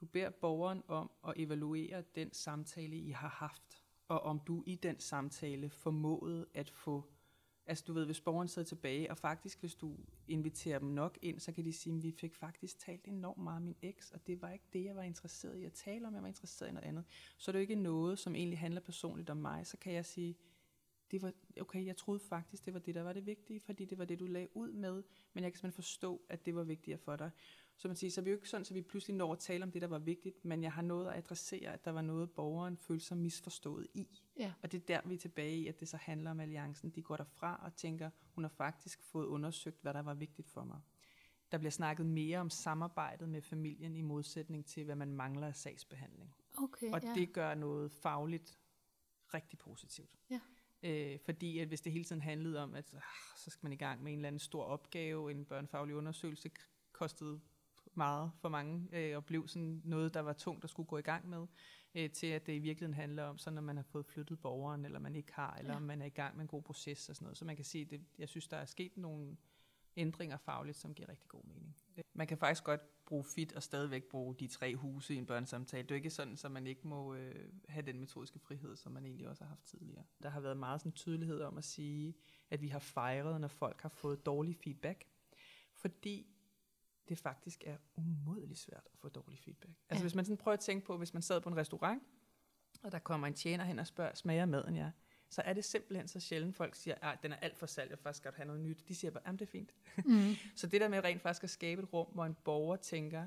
Du 0.00 0.06
beder 0.06 0.30
borgeren 0.30 0.82
om 0.88 1.10
at 1.28 1.34
evaluere 1.36 2.02
den 2.14 2.32
samtale, 2.32 2.96
I 2.96 3.10
har 3.10 3.28
haft, 3.28 3.82
og 4.08 4.20
om 4.20 4.40
du 4.46 4.62
i 4.66 4.74
den 4.74 5.00
samtale 5.00 5.70
formåede 5.70 6.46
at 6.54 6.70
få 6.70 7.14
Altså 7.66 7.84
du 7.86 7.92
ved, 7.92 8.04
hvis 8.04 8.20
borgeren 8.20 8.48
sidder 8.48 8.68
tilbage, 8.68 9.10
og 9.10 9.18
faktisk 9.18 9.60
hvis 9.60 9.74
du 9.74 9.96
inviterer 10.28 10.78
dem 10.78 10.88
nok 10.88 11.18
ind, 11.22 11.40
så 11.40 11.52
kan 11.52 11.64
de 11.64 11.72
sige, 11.72 11.96
at 11.96 12.02
vi 12.02 12.10
fik 12.10 12.34
faktisk 12.34 12.78
talt 12.78 13.04
enormt 13.04 13.42
meget 13.42 13.56
om 13.56 13.62
min 13.62 13.76
eks, 13.82 14.10
og 14.10 14.26
det 14.26 14.42
var 14.42 14.50
ikke 14.50 14.64
det, 14.72 14.84
jeg 14.84 14.96
var 14.96 15.02
interesseret 15.02 15.58
i 15.58 15.64
at 15.64 15.72
tale 15.72 16.06
om, 16.06 16.14
jeg 16.14 16.22
var 16.22 16.28
interesseret 16.28 16.68
i 16.68 16.72
noget 16.72 16.88
andet. 16.88 17.04
Så 17.38 17.50
er 17.50 17.52
det 17.52 17.58
jo 17.58 17.60
ikke 17.60 17.74
noget, 17.74 18.18
som 18.18 18.34
egentlig 18.34 18.58
handler 18.58 18.80
personligt 18.80 19.30
om 19.30 19.36
mig, 19.36 19.66
så 19.66 19.76
kan 19.76 19.92
jeg 19.92 20.04
sige, 20.04 20.36
det 21.10 21.22
var, 21.22 21.32
okay, 21.60 21.86
jeg 21.86 21.96
troede 21.96 22.20
faktisk, 22.20 22.64
det 22.64 22.74
var 22.74 22.80
det, 22.80 22.94
der 22.94 23.02
var 23.02 23.12
det 23.12 23.26
vigtige, 23.26 23.60
fordi 23.60 23.84
det 23.84 23.98
var 23.98 24.04
det, 24.04 24.20
du 24.20 24.26
lagde 24.26 24.48
ud 24.56 24.72
med, 24.72 25.02
men 25.32 25.44
jeg 25.44 25.52
kan 25.52 25.58
simpelthen 25.58 25.82
forstå, 25.82 26.22
at 26.28 26.46
det 26.46 26.54
var 26.54 26.64
vigtigere 26.64 26.98
for 26.98 27.16
dig. 27.16 27.30
Så 27.76 27.88
man 27.88 27.96
siger, 27.96 28.10
så 28.10 28.20
er 28.20 28.22
vi 28.22 28.30
jo 28.30 28.36
ikke 28.36 28.48
sådan, 28.48 28.66
at 28.70 28.74
vi 28.74 28.82
pludselig 28.82 29.16
når 29.16 29.32
at 29.32 29.38
tale 29.38 29.64
om 29.64 29.70
det, 29.70 29.82
der 29.82 29.88
var 29.88 29.98
vigtigt, 29.98 30.44
men 30.44 30.62
jeg 30.62 30.72
har 30.72 30.82
nået 30.82 31.08
at 31.08 31.16
adressere, 31.16 31.72
at 31.72 31.84
der 31.84 31.90
var 31.90 32.02
noget, 32.02 32.30
borgeren 32.30 32.76
følte 32.76 33.04
sig 33.04 33.16
misforstået 33.16 33.86
i. 33.94 34.20
Ja. 34.38 34.52
Og 34.62 34.72
det 34.72 34.80
er 34.80 34.86
der, 34.86 35.08
vi 35.08 35.14
er 35.14 35.18
tilbage 35.18 35.56
i, 35.56 35.66
at 35.66 35.80
det 35.80 35.88
så 35.88 35.96
handler 35.96 36.30
om 36.30 36.40
alliancen. 36.40 36.90
De 36.90 37.02
går 37.02 37.16
derfra 37.16 37.60
og 37.64 37.76
tænker, 37.76 38.10
hun 38.34 38.44
har 38.44 38.48
faktisk 38.48 39.02
fået 39.02 39.26
undersøgt, 39.26 39.82
hvad 39.82 39.94
der 39.94 40.02
var 40.02 40.14
vigtigt 40.14 40.48
for 40.48 40.64
mig. 40.64 40.80
Der 41.52 41.58
bliver 41.58 41.70
snakket 41.70 42.06
mere 42.06 42.38
om 42.38 42.50
samarbejdet 42.50 43.28
med 43.28 43.42
familien 43.42 43.96
i 43.96 44.00
modsætning 44.00 44.66
til, 44.66 44.84
hvad 44.84 44.96
man 44.96 45.12
mangler 45.12 45.46
af 45.46 45.56
sagsbehandling. 45.56 46.34
Okay, 46.58 46.92
og 46.92 47.02
ja. 47.02 47.14
det 47.14 47.32
gør 47.32 47.54
noget 47.54 47.92
fagligt 47.92 48.58
rigtig 49.34 49.58
positivt. 49.58 50.10
Ja. 50.30 50.40
Øh, 50.84 51.18
fordi 51.24 51.58
at 51.58 51.68
hvis 51.68 51.80
det 51.80 51.92
hele 51.92 52.04
tiden 52.04 52.22
handlede 52.22 52.62
om, 52.62 52.74
at 52.74 52.94
ah, 52.94 53.02
så 53.36 53.50
skal 53.50 53.64
man 53.66 53.72
i 53.72 53.76
gang 53.76 54.02
med 54.02 54.12
en 54.12 54.18
eller 54.18 54.28
anden 54.28 54.38
stor 54.38 54.64
opgave, 54.64 55.30
en 55.30 55.44
børnefaglig 55.44 55.96
undersøgelse 55.96 56.50
kostede 56.92 57.40
meget 57.94 58.32
for 58.40 58.48
mange, 58.48 58.88
øh, 58.92 59.16
og 59.16 59.24
blev 59.24 59.48
sådan 59.48 59.80
noget, 59.84 60.14
der 60.14 60.20
var 60.20 60.32
tungt 60.32 60.64
at 60.64 60.70
skulle 60.70 60.86
gå 60.86 60.98
i 60.98 61.02
gang 61.02 61.28
med, 61.28 61.46
øh, 61.94 62.10
til 62.10 62.26
at 62.26 62.46
det 62.46 62.52
i 62.52 62.58
virkeligheden 62.58 62.94
handler 62.94 63.22
om, 63.22 63.38
så 63.38 63.50
når 63.50 63.62
man 63.62 63.76
har 63.76 63.82
fået 63.82 64.06
flyttet 64.06 64.40
borgeren, 64.40 64.84
eller 64.84 64.98
man 64.98 65.16
ikke 65.16 65.32
har, 65.34 65.56
eller 65.58 65.72
ja. 65.72 65.76
om 65.76 65.82
man 65.82 66.02
er 66.02 66.06
i 66.06 66.10
gang 66.10 66.36
med 66.36 66.42
en 66.42 66.48
god 66.48 66.62
proces 66.62 67.08
og 67.08 67.16
sådan 67.16 67.24
noget. 67.24 67.38
Så 67.38 67.44
man 67.44 67.56
kan 67.56 67.64
sige, 67.64 67.88
at 67.94 68.00
jeg 68.18 68.28
synes, 68.28 68.48
der 68.48 68.56
er 68.56 68.64
sket 68.64 68.96
nogle 68.96 69.36
ændringer 69.96 70.36
fagligt, 70.36 70.76
som 70.76 70.94
giver 70.94 71.08
rigtig 71.08 71.28
god 71.28 71.44
mening. 71.44 71.76
Man 72.14 72.26
kan 72.26 72.38
faktisk 72.38 72.64
godt 72.64 72.80
bruge 73.06 73.24
fit 73.24 73.52
og 73.52 73.62
stadigvæk 73.62 74.04
bruge 74.04 74.34
de 74.34 74.46
tre 74.46 74.76
huse 74.76 75.14
i 75.14 75.16
en 75.16 75.26
børnesamtale. 75.26 75.82
Det 75.82 75.90
er 75.90 75.96
ikke 75.96 76.10
sådan, 76.10 76.38
at 76.44 76.50
man 76.50 76.66
ikke 76.66 76.88
må 76.88 77.14
øh, 77.14 77.48
have 77.68 77.86
den 77.86 78.00
metodiske 78.00 78.38
frihed, 78.38 78.76
som 78.76 78.92
man 78.92 79.04
egentlig 79.04 79.28
også 79.28 79.44
har 79.44 79.48
haft 79.48 79.64
tidligere. 79.64 80.04
Der 80.22 80.28
har 80.28 80.40
været 80.40 80.56
meget 80.56 80.80
sådan 80.80 80.92
tydelighed 80.92 81.40
om 81.40 81.58
at 81.58 81.64
sige, 81.64 82.14
at 82.50 82.62
vi 82.62 82.68
har 82.68 82.78
fejret, 82.78 83.40
når 83.40 83.48
folk 83.48 83.80
har 83.80 83.88
fået 83.88 84.26
dårlig 84.26 84.56
feedback. 84.56 85.04
Fordi 85.72 86.26
det 87.08 87.18
faktisk 87.18 87.62
er 87.66 87.76
umådeligt 87.96 88.58
svært 88.58 88.88
at 88.92 88.98
få 88.98 89.08
dårlig 89.08 89.38
feedback. 89.38 89.72
Altså 89.88 90.02
ja. 90.02 90.04
hvis 90.04 90.14
man 90.14 90.24
sådan 90.24 90.36
prøver 90.36 90.54
at 90.54 90.60
tænke 90.60 90.86
på, 90.86 90.96
hvis 90.96 91.14
man 91.14 91.22
sad 91.22 91.40
på 91.40 91.48
en 91.48 91.56
restaurant, 91.56 92.02
og 92.82 92.92
der 92.92 92.98
kommer 92.98 93.26
en 93.26 93.34
tjener 93.34 93.64
hen 93.64 93.78
og 93.78 93.86
spørger, 93.86 94.14
smager 94.14 94.46
maden 94.46 94.76
jer? 94.76 94.84
Ja? 94.84 94.90
Så 95.34 95.42
er 95.42 95.52
det 95.52 95.64
simpelthen 95.64 96.08
så 96.08 96.20
sjældent, 96.20 96.56
folk 96.56 96.74
siger, 96.74 96.94
at 97.02 97.22
den 97.22 97.32
er 97.32 97.36
alt 97.36 97.56
for 97.56 97.66
salt, 97.66 97.90
jeg 97.90 97.98
faktisk 97.98 98.24
godt 98.24 98.34
have 98.34 98.46
noget 98.46 98.60
nyt. 98.60 98.88
De 98.88 98.94
siger 98.94 99.10
bare, 99.10 99.28
at 99.28 99.32
det 99.32 99.42
er 99.42 99.46
fint. 99.46 99.74
Mm. 100.04 100.34
så 100.56 100.66
det 100.66 100.80
der 100.80 100.88
med 100.88 101.04
rent 101.04 101.22
faktisk 101.22 101.44
at 101.44 101.50
skabe 101.50 101.82
et 101.82 101.92
rum, 101.92 102.06
hvor 102.12 102.24
en 102.24 102.36
borger 102.44 102.76
tænker, 102.76 103.26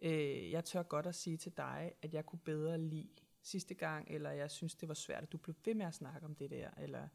øh, 0.00 0.50
jeg 0.50 0.64
tør 0.64 0.82
godt 0.82 1.06
at 1.06 1.14
sige 1.14 1.36
til 1.36 1.56
dig, 1.56 1.92
at 2.02 2.14
jeg 2.14 2.26
kunne 2.26 2.38
bedre 2.44 2.78
lide 2.78 3.08
sidste 3.42 3.74
gang, 3.74 4.10
eller 4.10 4.30
jeg 4.30 4.50
synes, 4.50 4.74
det 4.74 4.88
var 4.88 4.94
svært, 4.94 5.22
at 5.22 5.32
du 5.32 5.38
blev 5.38 5.54
ved 5.64 5.74
med 5.74 5.86
at 5.86 5.94
snakke 5.94 6.26
om 6.26 6.34
det 6.34 6.50
der, 6.50 6.70
eller 6.78 7.08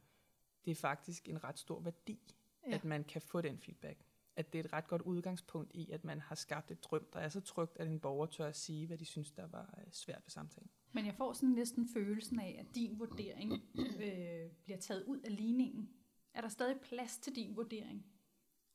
det 0.66 0.72
er 0.72 0.76
faktisk 0.76 1.30
en 1.30 1.44
ret 1.44 1.60
stor 1.60 1.80
værdi, 1.80 2.20
ja. 2.68 2.76
at 2.76 2.86
man 2.86 3.04
kan 3.04 3.22
få 3.22 3.42
den 3.42 3.60
feedback. 3.60 3.98
At 4.36 4.54
det 4.54 4.60
er 4.60 4.64
et 4.64 4.74
ret 4.74 4.88
godt 4.88 5.02
udgangspunkt 5.02 5.72
i, 5.74 5.92
at 5.92 6.04
man 6.04 6.22
har 6.22 6.36
skabt 6.36 6.72
et 6.72 6.84
drøm, 6.84 7.08
der 7.14 7.20
er 7.20 7.30
så 7.30 7.42
trygt, 7.42 7.78
at 7.78 7.88
en 7.88 8.00
borger 8.00 8.26
tør 8.26 8.48
at 8.48 8.56
sige, 8.56 8.88
hvad 8.88 8.98
de 8.98 9.06
synes, 9.06 9.32
der 9.32 9.48
var 9.48 9.74
øh, 9.78 9.92
svært 9.92 10.22
ved 10.26 10.30
samtalen. 10.30 10.70
Men 10.94 11.06
jeg 11.06 11.16
får 11.16 11.34
sådan 11.34 11.50
næsten 11.50 11.88
følelsen 11.88 12.40
af, 12.40 12.56
at 12.60 12.76
din 12.76 13.00
vurdering 13.00 13.54
øh, 14.04 14.52
bliver 14.64 14.78
taget 14.80 15.04
ud 15.04 15.20
af 15.20 15.36
ligningen. 15.36 15.90
Er 16.34 16.42
der 16.42 16.50
stadig 16.50 16.80
plads 16.82 17.18
til 17.18 17.36
din 17.36 17.56
vurdering? 17.56 18.06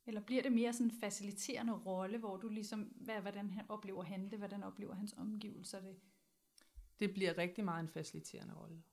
Eller 0.05 0.21
bliver 0.21 0.41
det 0.41 0.51
mere 0.51 0.73
sådan 0.73 0.87
en 0.87 0.99
faciliterende 0.99 1.73
rolle, 1.73 2.17
hvor 2.17 2.37
du 2.37 2.49
ligesom, 2.49 2.81
hvad, 2.81 3.21
hvordan 3.21 3.49
han 3.49 3.65
oplever 3.69 4.03
han 4.03 4.31
det, 4.31 4.37
hvordan 4.37 4.63
oplever 4.63 4.95
hans 4.95 5.13
omgivelser 5.17 5.81
det? 5.81 5.95
Det 6.99 7.13
bliver 7.13 7.37
rigtig 7.37 7.65
meget 7.65 7.83
en 7.83 7.89
faciliterende 7.89 8.53
rolle. 8.53 8.83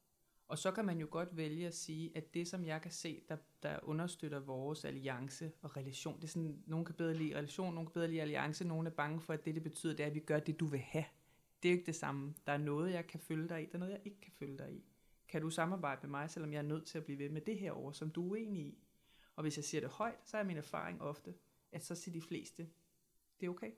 Og 0.49 0.59
så 0.59 0.73
kan 0.73 0.85
man 0.85 0.99
jo 0.99 1.07
godt 1.11 1.37
vælge 1.37 1.67
at 1.67 1.75
sige, 1.75 2.17
at 2.17 2.35
det, 2.35 2.49
som 2.49 2.65
jeg 2.65 2.83
kan 2.83 2.91
se, 2.91 3.23
der, 3.29 3.37
der 3.62 3.79
understøtter 3.83 4.41
vores 4.41 4.85
alliance 4.85 5.53
og 5.62 5.77
relation, 5.77 6.17
det 6.17 6.25
er 6.25 6.29
sådan, 6.29 6.62
nogen 6.67 6.85
kan 6.85 6.95
bedre 6.95 7.15
lide 7.15 7.37
relation, 7.37 7.75
nogen 7.75 7.87
kan 7.87 7.93
bedre 7.93 8.09
lide 8.09 8.23
alliance, 8.23 8.65
nogen 8.65 8.87
er 8.87 8.91
bange 8.91 9.21
for, 9.21 9.33
at 9.33 9.45
det, 9.45 9.55
det 9.55 9.62
betyder, 9.62 9.97
det 9.97 10.03
er, 10.03 10.07
at 10.07 10.15
vi 10.15 10.21
gør 10.21 10.41
det, 10.41 10.61
du 10.61 10.67
vil 10.67 10.81
have 10.81 11.05
det 11.66 11.70
er 11.70 11.74
jo 11.74 11.79
ikke 11.79 11.87
det 11.87 11.96
samme. 11.96 12.35
Der 12.46 12.52
er 12.52 12.59
noget, 12.59 12.92
jeg 12.92 13.07
kan 13.07 13.20
følge 13.20 13.48
dig 13.48 13.62
i, 13.62 13.66
der 13.66 13.74
er 13.74 13.79
noget, 13.79 13.92
jeg 13.92 14.00
ikke 14.05 14.20
kan 14.20 14.33
følge 14.33 14.59
dig 14.59 14.72
i. 14.72 14.85
Kan 15.29 15.42
du 15.42 15.50
samarbejde 15.50 16.00
med 16.02 16.11
mig, 16.11 16.31
selvom 16.31 16.52
jeg 16.52 16.59
er 16.59 16.62
nødt 16.62 16.87
til 16.87 16.98
at 16.98 17.05
blive 17.05 17.18
ved 17.18 17.29
med 17.29 17.40
det 17.40 17.59
her 17.59 17.72
over, 17.72 17.92
som 17.92 18.11
du 18.11 18.26
er 18.26 18.31
uenig 18.31 18.62
i? 18.62 18.79
Og 19.37 19.42
hvis 19.42 19.57
jeg 19.57 19.64
siger 19.64 19.81
det 19.81 19.90
højt, 19.90 20.18
så 20.24 20.37
er 20.37 20.42
min 20.42 20.57
erfaring 20.57 21.02
ofte, 21.02 21.35
at 21.72 21.85
så 21.85 21.94
siger 21.94 22.12
de 22.12 22.26
fleste, 22.26 22.68
det 23.40 23.46
er 23.46 23.50
okay. 23.50 23.70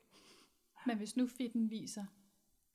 Men 0.87 0.97
hvis 0.97 1.17
nu 1.17 1.27
fitten 1.27 1.71
viser, 1.71 2.05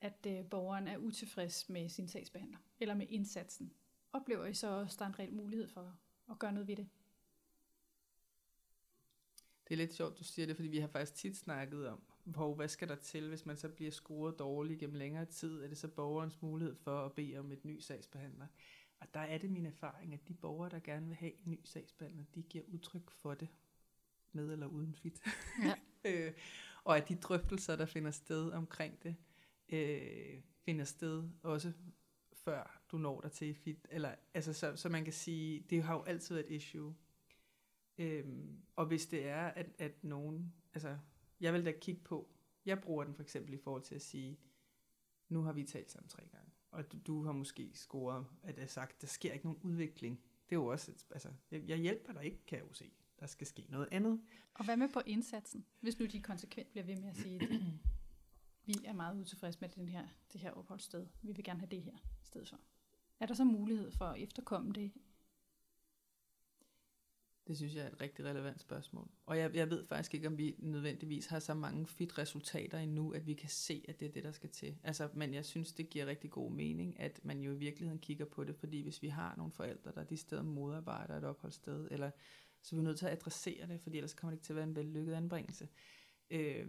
at 0.00 0.26
øh, 0.26 0.44
borgeren 0.50 0.88
er 0.88 0.98
utilfreds 0.98 1.68
med 1.68 1.88
sin 1.88 2.08
sagsbehandler, 2.08 2.58
eller 2.80 2.94
med 2.94 3.06
indsatsen, 3.08 3.72
oplever 4.12 4.46
I 4.46 4.54
så 4.54 4.68
også, 4.68 4.94
at 4.94 4.98
der 4.98 5.04
er 5.04 5.08
en 5.08 5.18
reel 5.18 5.34
mulighed 5.34 5.68
for 5.68 5.96
at 6.30 6.38
gøre 6.38 6.52
noget 6.52 6.68
ved 6.68 6.76
det? 6.76 6.88
Det 9.68 9.74
er 9.74 9.76
lidt 9.76 9.94
sjovt, 9.94 10.18
du 10.18 10.24
siger 10.24 10.46
det, 10.46 10.56
fordi 10.56 10.68
vi 10.68 10.78
har 10.78 10.88
faktisk 10.88 11.14
tit 11.14 11.36
snakket 11.36 11.88
om, 11.88 12.02
hvor, 12.24 12.54
hvad 12.54 12.68
skal 12.68 12.88
der 12.88 12.94
til, 12.94 13.28
hvis 13.28 13.46
man 13.46 13.56
så 13.56 13.68
bliver 13.68 13.90
scoret 13.90 14.38
dårligt 14.38 14.80
gennem 14.80 14.96
længere 14.96 15.24
tid? 15.24 15.62
Er 15.62 15.68
det 15.68 15.78
så 15.78 15.88
borgerens 15.88 16.42
mulighed 16.42 16.74
for 16.74 17.06
at 17.06 17.12
bede 17.12 17.38
om 17.38 17.52
et 17.52 17.64
ny 17.64 17.80
sagsbehandler? 17.80 18.46
Og 19.00 19.14
der 19.14 19.20
er 19.20 19.38
det 19.38 19.50
min 19.50 19.66
erfaring, 19.66 20.14
at 20.14 20.28
de 20.28 20.34
borgere, 20.34 20.70
der 20.70 20.80
gerne 20.80 21.06
vil 21.06 21.16
have 21.16 21.32
en 21.32 21.50
ny 21.50 21.60
sagsbehandler, 21.64 22.24
de 22.34 22.42
giver 22.42 22.64
udtryk 22.68 23.10
for 23.10 23.34
det, 23.34 23.48
med 24.32 24.52
eller 24.52 24.66
uden 24.66 24.94
fit. 24.94 25.20
Ja. 25.64 25.74
øh, 26.10 26.32
og 26.84 26.96
at 26.96 27.08
de 27.08 27.14
drøftelser, 27.14 27.76
der 27.76 27.86
finder 27.86 28.10
sted 28.10 28.50
omkring 28.50 29.02
det, 29.02 29.16
øh, 29.68 30.40
finder 30.64 30.84
sted 30.84 31.28
også 31.42 31.72
før 32.32 32.80
du 32.92 32.98
når 32.98 33.20
dig 33.20 33.32
til 33.32 33.54
fit. 33.54 33.86
Eller, 33.90 34.14
altså, 34.34 34.52
så, 34.52 34.76
så 34.76 34.88
man 34.88 35.04
kan 35.04 35.12
sige, 35.12 35.60
det 35.70 35.82
har 35.82 35.94
jo 35.94 36.02
altid 36.02 36.34
været 36.34 36.46
et 36.50 36.54
issue. 36.56 36.94
Øhm, 37.98 38.62
og 38.76 38.86
hvis 38.86 39.06
det 39.06 39.28
er, 39.28 39.44
at, 39.44 39.66
at 39.78 40.04
nogen, 40.04 40.54
altså 40.74 40.98
jeg 41.40 41.52
vil 41.52 41.64
da 41.64 41.72
kigge 41.80 42.00
på, 42.00 42.28
jeg 42.66 42.80
bruger 42.80 43.04
den 43.04 43.14
for 43.14 43.22
eksempel 43.22 43.54
i 43.54 43.58
forhold 43.58 43.82
til 43.82 43.94
at 43.94 44.02
sige, 44.02 44.38
nu 45.28 45.42
har 45.42 45.52
vi 45.52 45.64
talt 45.64 45.90
sammen 45.90 46.08
tre 46.08 46.26
gange, 46.32 46.50
og 46.70 46.92
du, 46.92 46.98
du 47.06 47.24
har 47.24 47.32
måske 47.32 47.70
scoret, 47.74 48.26
at 48.42 48.58
jeg 48.58 48.70
sagt, 48.70 49.00
der 49.00 49.06
sker 49.06 49.32
ikke 49.32 49.46
nogen 49.46 49.60
udvikling 49.62 50.20
Det 50.48 50.52
er 50.52 50.60
jo 50.60 50.66
også, 50.66 50.90
et- 50.92 51.06
altså, 51.10 51.28
jeg, 51.50 51.68
jeg 51.68 51.78
hjælper 51.78 52.12
dig 52.12 52.24
ikke, 52.24 52.44
kan 52.46 52.58
jeg 52.58 52.66
jo 52.68 52.72
se. 52.72 52.92
Der 53.20 53.26
skal 53.26 53.46
ske 53.46 53.66
noget 53.68 53.88
andet. 53.92 54.20
Og 54.54 54.64
hvad 54.64 54.76
med 54.76 54.88
på 54.88 55.00
indsatsen? 55.06 55.66
Hvis 55.80 55.98
nu 55.98 56.06
de 56.06 56.22
konsekvent 56.22 56.70
bliver 56.70 56.84
ved 56.84 56.96
med 56.96 57.08
at 57.08 57.16
sige, 57.16 57.42
at 57.42 57.48
vi 58.66 58.74
er 58.84 58.92
meget 58.92 59.20
utilfredse 59.20 59.58
med 59.60 59.68
den 59.68 59.88
her, 59.88 60.08
det 60.32 60.40
her 60.40 60.50
opholdssted. 60.50 61.06
Vi 61.22 61.32
vil 61.32 61.44
gerne 61.44 61.60
have 61.60 61.68
det 61.70 61.82
her 61.82 61.96
sted 62.22 62.46
for. 62.46 62.60
Er 63.20 63.26
der 63.26 63.34
så 63.34 63.44
mulighed 63.44 63.90
for 63.90 64.04
at 64.04 64.22
efterkomme 64.22 64.72
det? 64.72 64.92
Det 67.46 67.56
synes 67.56 67.74
jeg 67.74 67.82
er 67.82 67.88
et 67.88 68.00
rigtig 68.00 68.24
relevant 68.24 68.60
spørgsmål. 68.60 69.08
Og 69.26 69.38
jeg, 69.38 69.54
jeg 69.54 69.70
ved 69.70 69.86
faktisk 69.86 70.14
ikke, 70.14 70.26
om 70.26 70.38
vi 70.38 70.54
nødvendigvis 70.58 71.26
har 71.26 71.38
så 71.38 71.54
mange 71.54 71.86
fit 71.86 72.18
resultater 72.18 72.78
endnu, 72.78 73.10
at 73.10 73.26
vi 73.26 73.34
kan 73.34 73.48
se, 73.48 73.84
at 73.88 74.00
det 74.00 74.08
er 74.08 74.12
det, 74.12 74.24
der 74.24 74.32
skal 74.32 74.50
til. 74.50 74.76
Altså, 74.82 75.08
men 75.14 75.34
jeg 75.34 75.44
synes, 75.44 75.72
det 75.72 75.90
giver 75.90 76.06
rigtig 76.06 76.30
god 76.30 76.52
mening, 76.52 77.00
at 77.00 77.20
man 77.24 77.40
jo 77.40 77.52
i 77.52 77.56
virkeligheden 77.56 78.00
kigger 78.00 78.24
på 78.24 78.44
det, 78.44 78.56
fordi 78.56 78.82
hvis 78.82 79.02
vi 79.02 79.08
har 79.08 79.34
nogle 79.36 79.52
forældre, 79.52 79.92
der 79.94 80.04
de 80.04 80.16
steder 80.16 80.42
modarbejder 80.42 81.16
et 81.16 81.24
opholdssted, 81.24 81.88
eller 81.90 82.10
så 82.62 82.76
er 82.76 82.80
vi 82.80 82.84
nødt 82.84 82.98
til 82.98 83.06
at 83.06 83.12
adressere 83.12 83.66
det, 83.66 83.80
fordi 83.80 83.96
ellers 83.96 84.14
kommer 84.14 84.30
det 84.30 84.36
ikke 84.36 84.44
til 84.44 84.52
at 84.52 84.56
være 84.56 84.66
en 84.66 84.76
vellykket 84.76 85.14
anbringelse. 85.14 85.68
Øh, 86.30 86.66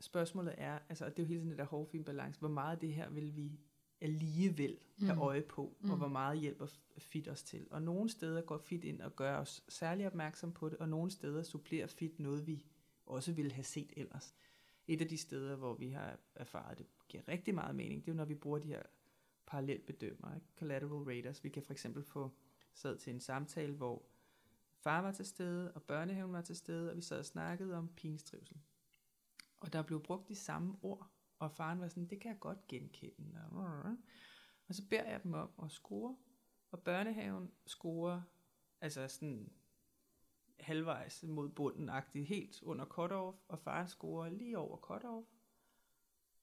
spørgsmålet 0.00 0.54
er, 0.58 0.78
altså, 0.88 1.04
og 1.04 1.16
det 1.16 1.18
er 1.18 1.22
jo 1.22 1.28
hele 1.28 1.40
tiden 1.40 1.50
det 1.50 1.58
der 1.58 1.64
hårfine 1.64 2.04
balance, 2.04 2.40
hvor 2.40 2.48
meget 2.48 2.72
af 2.72 2.80
det 2.80 2.94
her 2.94 3.10
vil 3.10 3.36
vi 3.36 3.60
alligevel 4.00 4.78
Mm. 4.98 5.18
øje 5.18 5.42
på, 5.42 5.76
mm. 5.80 5.90
og 5.90 5.96
hvor 5.96 6.08
meget 6.08 6.38
hjælper 6.38 6.66
fit 6.98 7.28
os 7.28 7.42
til. 7.42 7.66
Og 7.70 7.82
nogle 7.82 8.10
steder 8.10 8.42
går 8.42 8.58
fit 8.58 8.84
ind 8.84 9.00
og 9.00 9.16
gør 9.16 9.36
os 9.36 9.64
særlig 9.68 10.06
opmærksom 10.06 10.52
på 10.52 10.68
det, 10.68 10.78
og 10.78 10.88
nogle 10.88 11.10
steder 11.10 11.42
supplerer 11.42 11.86
fit 11.86 12.18
noget, 12.18 12.46
vi 12.46 12.66
også 13.06 13.32
ville 13.32 13.52
have 13.52 13.64
set 13.64 13.92
ellers. 13.96 14.34
Et 14.86 15.00
af 15.00 15.08
de 15.08 15.16
steder, 15.16 15.56
hvor 15.56 15.74
vi 15.74 15.88
har 15.88 16.18
erfaret, 16.34 16.72
at 16.72 16.78
det 16.78 16.86
giver 17.08 17.28
rigtig 17.28 17.54
meget 17.54 17.76
mening, 17.76 18.04
det 18.04 18.10
er 18.10 18.14
når 18.14 18.24
vi 18.24 18.34
bruger 18.34 18.58
de 18.58 18.68
her 18.68 18.82
parallelbedømmer, 19.46 20.34
ikke? 20.34 20.46
collateral 20.58 21.02
raters. 21.16 21.44
Vi 21.44 21.48
kan 21.48 21.62
for 21.62 21.72
eksempel 21.72 22.02
få 22.02 22.30
sad 22.74 22.98
til 22.98 23.12
en 23.14 23.20
samtale, 23.20 23.72
hvor 23.72 24.02
far 24.76 25.02
var 25.02 25.12
til 25.12 25.26
stede, 25.26 25.72
og 25.72 25.82
børnehaven 25.82 26.32
var 26.32 26.42
til 26.42 26.56
stede, 26.56 26.90
og 26.90 26.96
vi 26.96 27.02
sad 27.02 27.18
og 27.18 27.26
snakkede 27.26 27.76
om 27.76 27.88
pigens 27.88 28.22
trivsel. 28.24 28.56
Og 29.60 29.72
der 29.72 29.82
blev 29.82 30.02
brugt 30.02 30.28
de 30.28 30.34
samme 30.34 30.76
ord, 30.82 31.10
og 31.44 31.52
faren 31.52 31.80
var 31.80 31.88
sådan, 31.88 32.06
det 32.06 32.20
kan 32.20 32.30
jeg 32.30 32.40
godt 32.40 32.66
genkende. 32.68 33.40
Og, 33.50 34.74
så 34.74 34.82
beder 34.90 35.10
jeg 35.10 35.22
dem 35.22 35.34
om 35.34 35.50
at 35.62 35.70
score, 35.70 36.16
og 36.70 36.80
børnehaven 36.80 37.50
scorer, 37.66 38.22
altså 38.80 39.08
sådan 39.08 39.52
halvvejs 40.60 41.22
mod 41.22 41.48
bunden 41.48 41.90
helt 42.24 42.62
under 42.62 42.84
cut-off, 42.84 43.44
og 43.48 43.58
faren 43.58 43.88
scorer 43.88 44.30
lige 44.30 44.58
over 44.58 44.76
cut-off. 44.76 45.26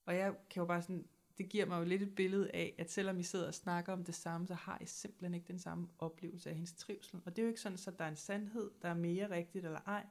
Og 0.05 0.15
jeg 0.15 0.35
kan 0.49 0.61
jo 0.61 0.65
bare 0.65 0.81
sådan, 0.81 1.07
det 1.37 1.49
giver 1.49 1.65
mig 1.65 1.79
jo 1.79 1.85
lidt 1.85 2.01
et 2.01 2.15
billede 2.15 2.51
af, 2.51 2.75
at 2.77 2.91
selvom 2.91 3.19
I 3.19 3.23
sidder 3.23 3.47
og 3.47 3.53
snakker 3.53 3.93
om 3.93 4.03
det 4.03 4.15
samme, 4.15 4.47
så 4.47 4.53
har 4.53 4.77
I 4.81 4.85
simpelthen 4.85 5.33
ikke 5.33 5.47
den 5.47 5.59
samme 5.59 5.89
oplevelse 5.99 6.49
af 6.49 6.55
hendes 6.55 6.73
trivsel. 6.73 7.21
Og 7.25 7.35
det 7.35 7.41
er 7.41 7.43
jo 7.43 7.49
ikke 7.49 7.61
sådan, 7.61 7.77
at 7.87 7.99
der 7.99 8.05
er 8.05 8.09
en 8.09 8.15
sandhed, 8.15 8.71
der 8.81 8.89
er 8.89 8.93
mere 8.93 9.29
rigtigt 9.29 9.65
eller 9.65 9.79
ej. 9.79 10.07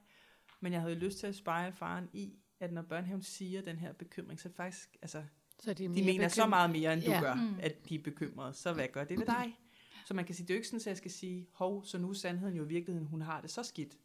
Men 0.59 0.73
jeg 0.73 0.81
havde 0.81 0.95
lyst 0.95 1.19
til 1.19 1.27
at 1.27 1.35
spejle 1.35 1.73
faren 1.73 2.09
i, 2.13 2.39
at 2.61 2.73
når 2.73 2.81
børnehaven 2.81 3.21
siger 3.23 3.61
den 3.61 3.77
her 3.77 3.93
bekymring, 3.93 4.39
så 4.39 4.49
faktisk, 4.55 4.97
altså, 5.01 5.23
Så 5.59 5.73
de, 5.73 5.83
de 5.83 5.89
mener 5.89 6.27
så 6.27 6.41
bekym- 6.41 6.49
meget 6.49 6.69
mere, 6.69 6.93
end 6.93 7.01
du 7.01 7.11
Ja. 7.11 7.19
gør, 7.21 7.33
Mm. 7.35 7.59
at 7.61 7.89
de 7.89 7.95
er 7.95 8.03
bekymrede. 8.03 8.53
Så 8.53 8.73
hvad 8.73 8.87
gør 8.87 9.03
det 9.03 9.19
ved 9.19 9.25
dig? 9.25 9.59
Så 10.05 10.13
man 10.13 10.25
kan 10.25 10.35
sige, 10.35 10.47
det 10.47 10.53
er 10.53 10.55
jo 10.55 10.59
ikke 10.59 10.67
sådan, 10.67 10.79
at 10.79 10.87
jeg 10.87 10.97
skal 10.97 11.11
sige, 11.11 11.47
hov, 11.51 11.85
så 11.85 11.97
nu 11.97 12.09
er 12.09 12.13
sandheden 12.13 12.55
jo 12.55 12.63
i 12.65 12.67
virkeligheden, 12.67 13.07
hun 13.07 13.21
har 13.21 13.41
det 13.41 13.49
så 13.49 13.63
skidt. 13.63 13.97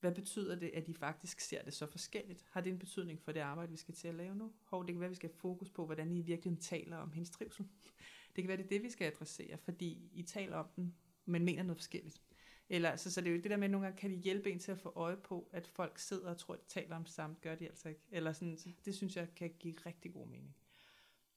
Hvad 0.00 0.12
betyder 0.14 0.54
det, 0.56 0.70
at 0.74 0.86
de 0.86 0.94
faktisk 0.94 1.40
ser 1.40 1.62
det 1.62 1.74
så 1.74 1.86
forskelligt? 1.86 2.44
Har 2.50 2.60
det 2.60 2.72
en 2.72 2.78
betydning 2.78 3.20
for 3.22 3.32
det 3.32 3.40
arbejde, 3.40 3.70
vi 3.72 3.76
skal 3.78 3.94
til 3.94 4.08
at 4.08 4.14
lave 4.14 4.34
nu? 4.34 4.52
Hov, 4.64 4.86
det 4.86 4.94
kan 4.94 5.00
være, 5.00 5.06
at 5.06 5.10
vi 5.10 5.16
skal 5.16 5.28
have 5.28 5.38
fokus 5.38 5.70
på, 5.70 5.86
hvordan 5.86 6.12
I 6.12 6.20
virkeligheden 6.22 6.62
taler 6.62 6.96
om 6.96 7.12
hendes 7.12 7.30
trivsel. 7.30 7.66
Det 8.36 8.42
kan 8.44 8.48
være, 8.48 8.56
det 8.56 8.64
er 8.64 8.68
det, 8.68 8.82
vi 8.82 8.90
skal 8.90 9.06
adressere, 9.06 9.58
fordi 9.58 10.10
I 10.14 10.22
taler 10.22 10.56
om 10.56 10.66
den, 10.76 10.94
men 11.24 11.44
mener 11.44 11.62
noget 11.62 11.78
forskelligt. 11.78 12.22
Eller, 12.68 12.96
så, 12.96 13.10
så 13.12 13.20
det 13.20 13.30
er 13.30 13.36
jo 13.36 13.42
det 13.42 13.50
der 13.50 13.56
med, 13.56 13.64
at 13.64 13.70
nogle 13.70 13.86
gange 13.86 14.00
kan 14.00 14.10
de 14.10 14.16
hjælpe 14.16 14.50
en 14.50 14.58
til 14.58 14.72
at 14.72 14.78
få 14.78 14.92
øje 14.96 15.16
på, 15.16 15.48
at 15.52 15.66
folk 15.66 15.98
sidder 15.98 16.30
og 16.30 16.38
tror, 16.38 16.54
at 16.54 16.60
de 16.60 16.66
taler 16.68 16.96
om 16.96 17.06
samme, 17.06 17.36
gør 17.42 17.54
de 17.54 17.66
altså 17.68 17.88
ikke. 17.88 18.00
Eller 18.10 18.32
sådan, 18.32 18.56
så 18.58 18.68
det 18.84 18.94
synes 18.94 19.16
jeg 19.16 19.34
kan 19.34 19.54
give 19.58 19.74
rigtig 19.86 20.12
god 20.12 20.26
mening. 20.26 20.56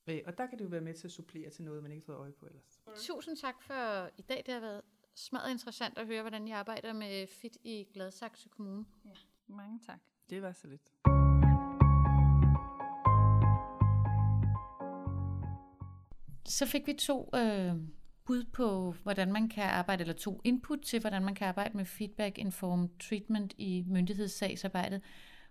Øh, 0.07 0.21
Og 0.25 0.37
der 0.37 0.47
kan 0.47 0.57
det 0.57 0.63
jo 0.63 0.69
være 0.69 0.81
med 0.81 0.93
til 0.93 1.07
at 1.07 1.11
supplere 1.11 1.49
til 1.49 1.63
noget, 1.63 1.83
man 1.83 1.91
ikke 1.91 2.01
har 2.07 2.13
fået 2.13 2.17
øje 2.17 2.31
på 2.31 2.45
ellers. 2.45 2.79
Tusind 2.97 3.37
tak 3.37 3.61
for 3.61 4.09
i 4.17 4.21
dag. 4.21 4.43
Det 4.45 4.53
har 4.53 4.61
været 4.61 4.81
smadret 5.15 5.51
interessant 5.51 5.97
at 5.97 6.05
høre, 6.05 6.21
hvordan 6.21 6.47
I 6.47 6.51
arbejder 6.51 6.93
med 6.93 7.27
FIT 7.27 7.57
i 7.63 7.87
Gladsaxe 7.93 8.49
Kommune. 8.49 8.85
Mange 9.47 9.79
tak. 9.85 9.99
Det 10.29 10.41
var 10.41 10.51
så 10.53 10.67
lidt. 10.67 10.91
Så 16.45 16.65
fik 16.65 16.87
vi 16.87 16.93
to 16.93 17.29
øh, 17.35 17.75
bud 18.29 18.43
på, 18.43 18.95
hvordan 19.03 19.33
man 19.33 19.49
kan 19.49 19.63
arbejde, 19.63 20.01
eller 20.01 20.13
to 20.13 20.41
input 20.43 20.79
til, 20.79 20.99
hvordan 20.99 21.23
man 21.23 21.35
kan 21.35 21.47
arbejde 21.47 21.77
med 21.77 21.85
feedback-informed 21.85 22.89
treatment 22.99 23.53
i 23.57 23.83
myndighedssagsarbejdet. 23.87 25.01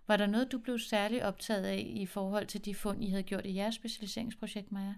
Var 0.07 0.17
der 0.17 0.27
noget, 0.27 0.51
du 0.51 0.57
blev 0.57 0.79
særlig 0.79 1.25
optaget 1.25 1.63
af 1.63 1.91
i 1.95 2.05
forhold 2.05 2.45
til 2.47 2.65
de 2.65 2.75
fund, 2.75 3.03
I 3.03 3.09
havde 3.09 3.23
gjort 3.23 3.45
i 3.45 3.55
jeres 3.55 3.75
specialiseringsprojekt, 3.75 4.71
Maja? 4.71 4.93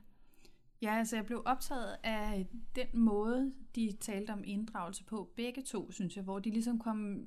Ja, 0.82 0.98
altså 0.98 1.16
jeg 1.16 1.26
blev 1.26 1.42
optaget 1.46 1.98
af 2.04 2.48
den 2.76 2.88
måde, 2.94 3.54
de 3.76 3.92
talte 4.00 4.32
om 4.32 4.44
inddragelse 4.46 5.04
på, 5.04 5.30
begge 5.36 5.62
to, 5.62 5.92
synes 5.92 6.16
jeg, 6.16 6.24
hvor 6.24 6.40
de 6.40 6.50
ligesom 6.50 6.80
kom, 6.80 7.24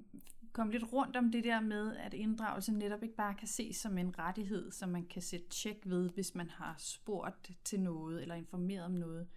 kom 0.52 0.70
lidt 0.70 0.92
rundt 0.92 1.16
om 1.16 1.32
det 1.32 1.44
der 1.44 1.60
med, 1.60 1.96
at 1.96 2.14
inddragelse 2.14 2.72
netop 2.72 3.02
ikke 3.02 3.16
bare 3.16 3.34
kan 3.34 3.48
ses 3.48 3.76
som 3.76 3.98
en 3.98 4.18
rettighed, 4.18 4.72
som 4.72 4.88
man 4.88 5.06
kan 5.06 5.22
sætte 5.22 5.48
tjek 5.48 5.76
ved, 5.84 6.10
hvis 6.10 6.34
man 6.34 6.50
har 6.50 6.74
spurgt 6.78 7.50
til 7.64 7.80
noget 7.80 8.22
eller 8.22 8.34
informeret 8.34 8.84
om 8.84 8.92
noget. 8.92 9.28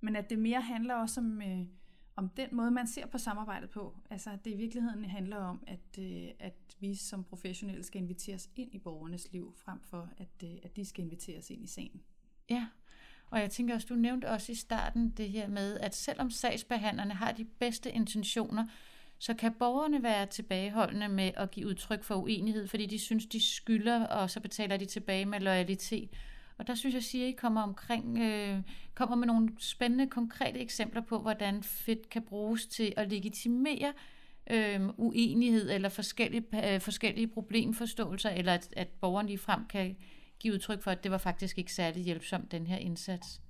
Men 0.00 0.16
at 0.16 0.30
det 0.30 0.38
mere 0.38 0.60
handler 0.60 0.94
også 0.94 1.20
om, 1.20 1.42
øh, 1.42 1.66
om 2.16 2.28
den 2.28 2.48
måde, 2.52 2.70
man 2.70 2.86
ser 2.86 3.06
på 3.06 3.18
samarbejdet 3.18 3.70
på. 3.70 3.96
Altså 4.10 4.30
at 4.30 4.44
det 4.44 4.50
i 4.50 4.56
virkeligheden 4.56 5.04
handler 5.04 5.36
om, 5.36 5.64
at, 5.66 5.98
øh, 5.98 6.28
at 6.38 6.54
vi 6.80 6.94
som 6.94 7.24
professionelle 7.24 7.84
skal 7.84 8.00
inviteres 8.00 8.50
ind 8.56 8.74
i 8.74 8.78
borgernes 8.78 9.32
liv, 9.32 9.54
frem 9.56 9.80
for 9.82 10.08
at, 10.16 10.44
øh, 10.44 10.50
at 10.62 10.76
de 10.76 10.84
skal 10.84 11.04
inviteres 11.04 11.50
ind 11.50 11.64
i 11.64 11.66
sagen. 11.66 12.02
Ja, 12.50 12.66
og 13.30 13.40
jeg 13.40 13.50
tænker 13.50 13.74
også, 13.74 13.86
du 13.90 13.94
nævnte 13.94 14.28
også 14.28 14.52
i 14.52 14.54
starten 14.54 15.10
det 15.10 15.30
her 15.30 15.48
med, 15.48 15.78
at 15.80 15.94
selvom 15.94 16.30
sagsbehandlerne 16.30 17.14
har 17.14 17.32
de 17.32 17.44
bedste 17.44 17.92
intentioner, 17.92 18.66
så 19.18 19.34
kan 19.34 19.52
borgerne 19.52 20.02
være 20.02 20.26
tilbageholdende 20.26 21.08
med 21.08 21.30
at 21.36 21.50
give 21.50 21.66
udtryk 21.66 22.04
for 22.04 22.14
uenighed, 22.14 22.66
fordi 22.66 22.86
de 22.86 22.98
synes, 22.98 23.26
de 23.26 23.40
skylder, 23.40 24.06
og 24.06 24.30
så 24.30 24.40
betaler 24.40 24.76
de 24.76 24.86
tilbage 24.86 25.26
med 25.26 25.40
loyalitet. 25.40 26.10
Og 26.58 26.66
der 26.66 26.74
synes 26.74 26.94
jeg, 26.94 27.02
siger, 27.02 27.24
at 27.24 27.28
I 27.28 27.32
kommer, 27.32 27.62
omkring, 27.62 28.18
øh, 28.18 28.62
kommer 28.94 29.16
med 29.16 29.26
nogle 29.26 29.48
spændende, 29.58 30.06
konkrete 30.06 30.60
eksempler 30.60 31.00
på, 31.00 31.18
hvordan 31.18 31.62
fedt 31.62 32.10
kan 32.10 32.22
bruges 32.22 32.66
til 32.66 32.92
at 32.96 33.10
legitimere 33.10 33.92
øh, 34.50 34.88
uenighed 34.96 35.70
eller 35.70 35.88
forskellige, 35.88 36.74
øh, 36.74 36.80
forskellige 36.80 37.26
problemforståelser, 37.26 38.30
eller 38.30 38.54
at, 38.54 38.68
at 38.76 38.88
borgeren 38.88 39.26
lige 39.26 39.38
frem 39.38 39.66
kan 39.66 39.96
give 40.40 40.54
udtryk 40.54 40.82
for, 40.82 40.90
at 40.90 41.04
det 41.04 41.10
var 41.10 41.18
faktisk 41.18 41.58
ikke 41.58 41.72
særlig 41.72 42.04
hjælpsomt, 42.04 42.52
den 42.52 42.66
her 42.66 42.76
indsats. 42.76 43.40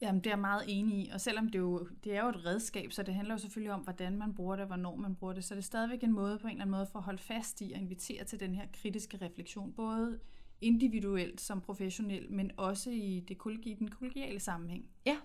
Jamen, 0.00 0.20
det 0.20 0.26
er 0.26 0.30
jeg 0.30 0.38
meget 0.38 0.64
enig 0.68 0.98
i, 0.98 1.10
og 1.12 1.20
selvom 1.20 1.48
det, 1.48 1.58
jo, 1.58 1.88
det 2.04 2.16
er 2.16 2.22
jo 2.22 2.28
et 2.28 2.44
redskab, 2.46 2.92
så 2.92 3.02
det 3.02 3.14
handler 3.14 3.34
jo 3.34 3.38
selvfølgelig 3.38 3.72
om, 3.72 3.80
hvordan 3.80 4.16
man 4.16 4.34
bruger 4.34 4.56
det, 4.56 4.66
hvornår 4.66 4.96
man 4.96 5.14
bruger 5.14 5.32
det, 5.32 5.44
så 5.44 5.54
det 5.54 5.60
er 5.60 5.64
stadigvæk 5.64 6.02
en 6.02 6.12
måde 6.12 6.38
på 6.38 6.46
en 6.46 6.50
eller 6.50 6.62
anden 6.62 6.76
måde 6.76 6.86
for 6.92 6.98
at 6.98 7.04
holde 7.04 7.18
fast 7.18 7.60
i 7.60 7.72
og 7.74 7.80
invitere 7.80 8.24
til 8.24 8.40
den 8.40 8.54
her 8.54 8.66
kritiske 8.82 9.18
refleksion, 9.22 9.72
både 9.72 10.18
individuelt 10.60 11.40
som 11.40 11.60
professionel, 11.60 12.32
men 12.32 12.50
også 12.56 12.90
i, 12.90 13.24
det, 13.28 13.36
kollegie- 13.46 13.78
den 13.78 13.88
kollegiale 13.88 14.40
sammenhæng. 14.40 14.84
Ja. 15.06 15.16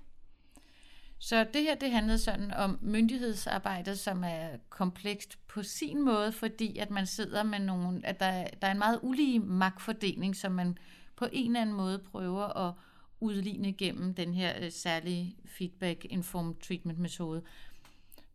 Så 1.20 1.48
det 1.54 1.62
her, 1.62 1.76
det 1.76 1.92
handlede 1.92 2.18
sådan 2.18 2.52
om 2.52 2.78
myndighedsarbejdet, 2.82 4.00
som 4.00 4.24
er 4.24 4.48
komplekst 4.70 5.40
på 5.48 5.64
sin 5.64 6.02
måde, 6.02 6.32
fordi 6.32 6.78
at 6.78 6.92
man 6.92 7.08
sidder 7.08 7.44
med 7.44 7.60
nogle, 7.60 8.06
at 8.06 8.20
der, 8.20 8.48
der 8.62 8.68
er 8.68 8.72
en 8.72 8.78
meget 8.78 9.00
ulige 9.04 9.40
magtfordeling, 9.40 10.36
som 10.36 10.52
man 10.52 10.78
på 11.16 11.26
en 11.32 11.46
eller 11.48 11.62
anden 11.62 11.76
måde 11.76 12.00
prøver 12.00 12.68
at 12.68 12.74
udligne 13.20 13.74
gennem 13.74 14.14
den 14.14 14.34
her 14.34 14.54
øh, 14.62 14.72
særlige 14.72 15.36
feedback-informed 15.46 16.56
treatment 16.56 17.00
metode. 17.00 17.42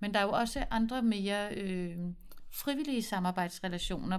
Men 0.00 0.14
der 0.14 0.20
er 0.20 0.24
jo 0.24 0.30
også 0.30 0.64
andre 0.70 1.02
mere 1.02 1.54
øh, 1.54 1.96
frivillige 2.50 3.02
samarbejdsrelationer, 3.02 4.18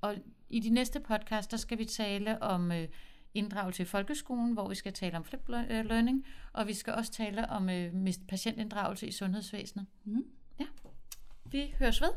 og 0.00 0.16
i 0.52 0.60
de 0.60 0.70
næste 0.70 1.00
podcast, 1.00 1.50
der 1.50 1.56
skal 1.56 1.78
vi 1.78 1.84
tale 1.84 2.42
om 2.42 2.72
øh, 2.72 2.88
inddragelse 3.34 3.82
i 3.82 3.86
folkeskolen, 3.86 4.52
hvor 4.52 4.68
vi 4.68 4.74
skal 4.74 4.92
tale 4.92 5.16
om 5.16 5.24
flip 5.24 5.48
learning, 5.48 6.26
og 6.52 6.66
vi 6.66 6.74
skal 6.74 6.92
også 6.94 7.12
tale 7.12 7.50
om 7.50 7.70
øh, 7.70 7.92
patientinddragelse 8.28 9.06
i 9.06 9.10
sundhedsvæsenet. 9.10 9.86
Mm. 10.04 10.24
Ja. 10.60 10.66
Vi 11.44 11.74
høres 11.78 12.00
ved. 12.00 12.10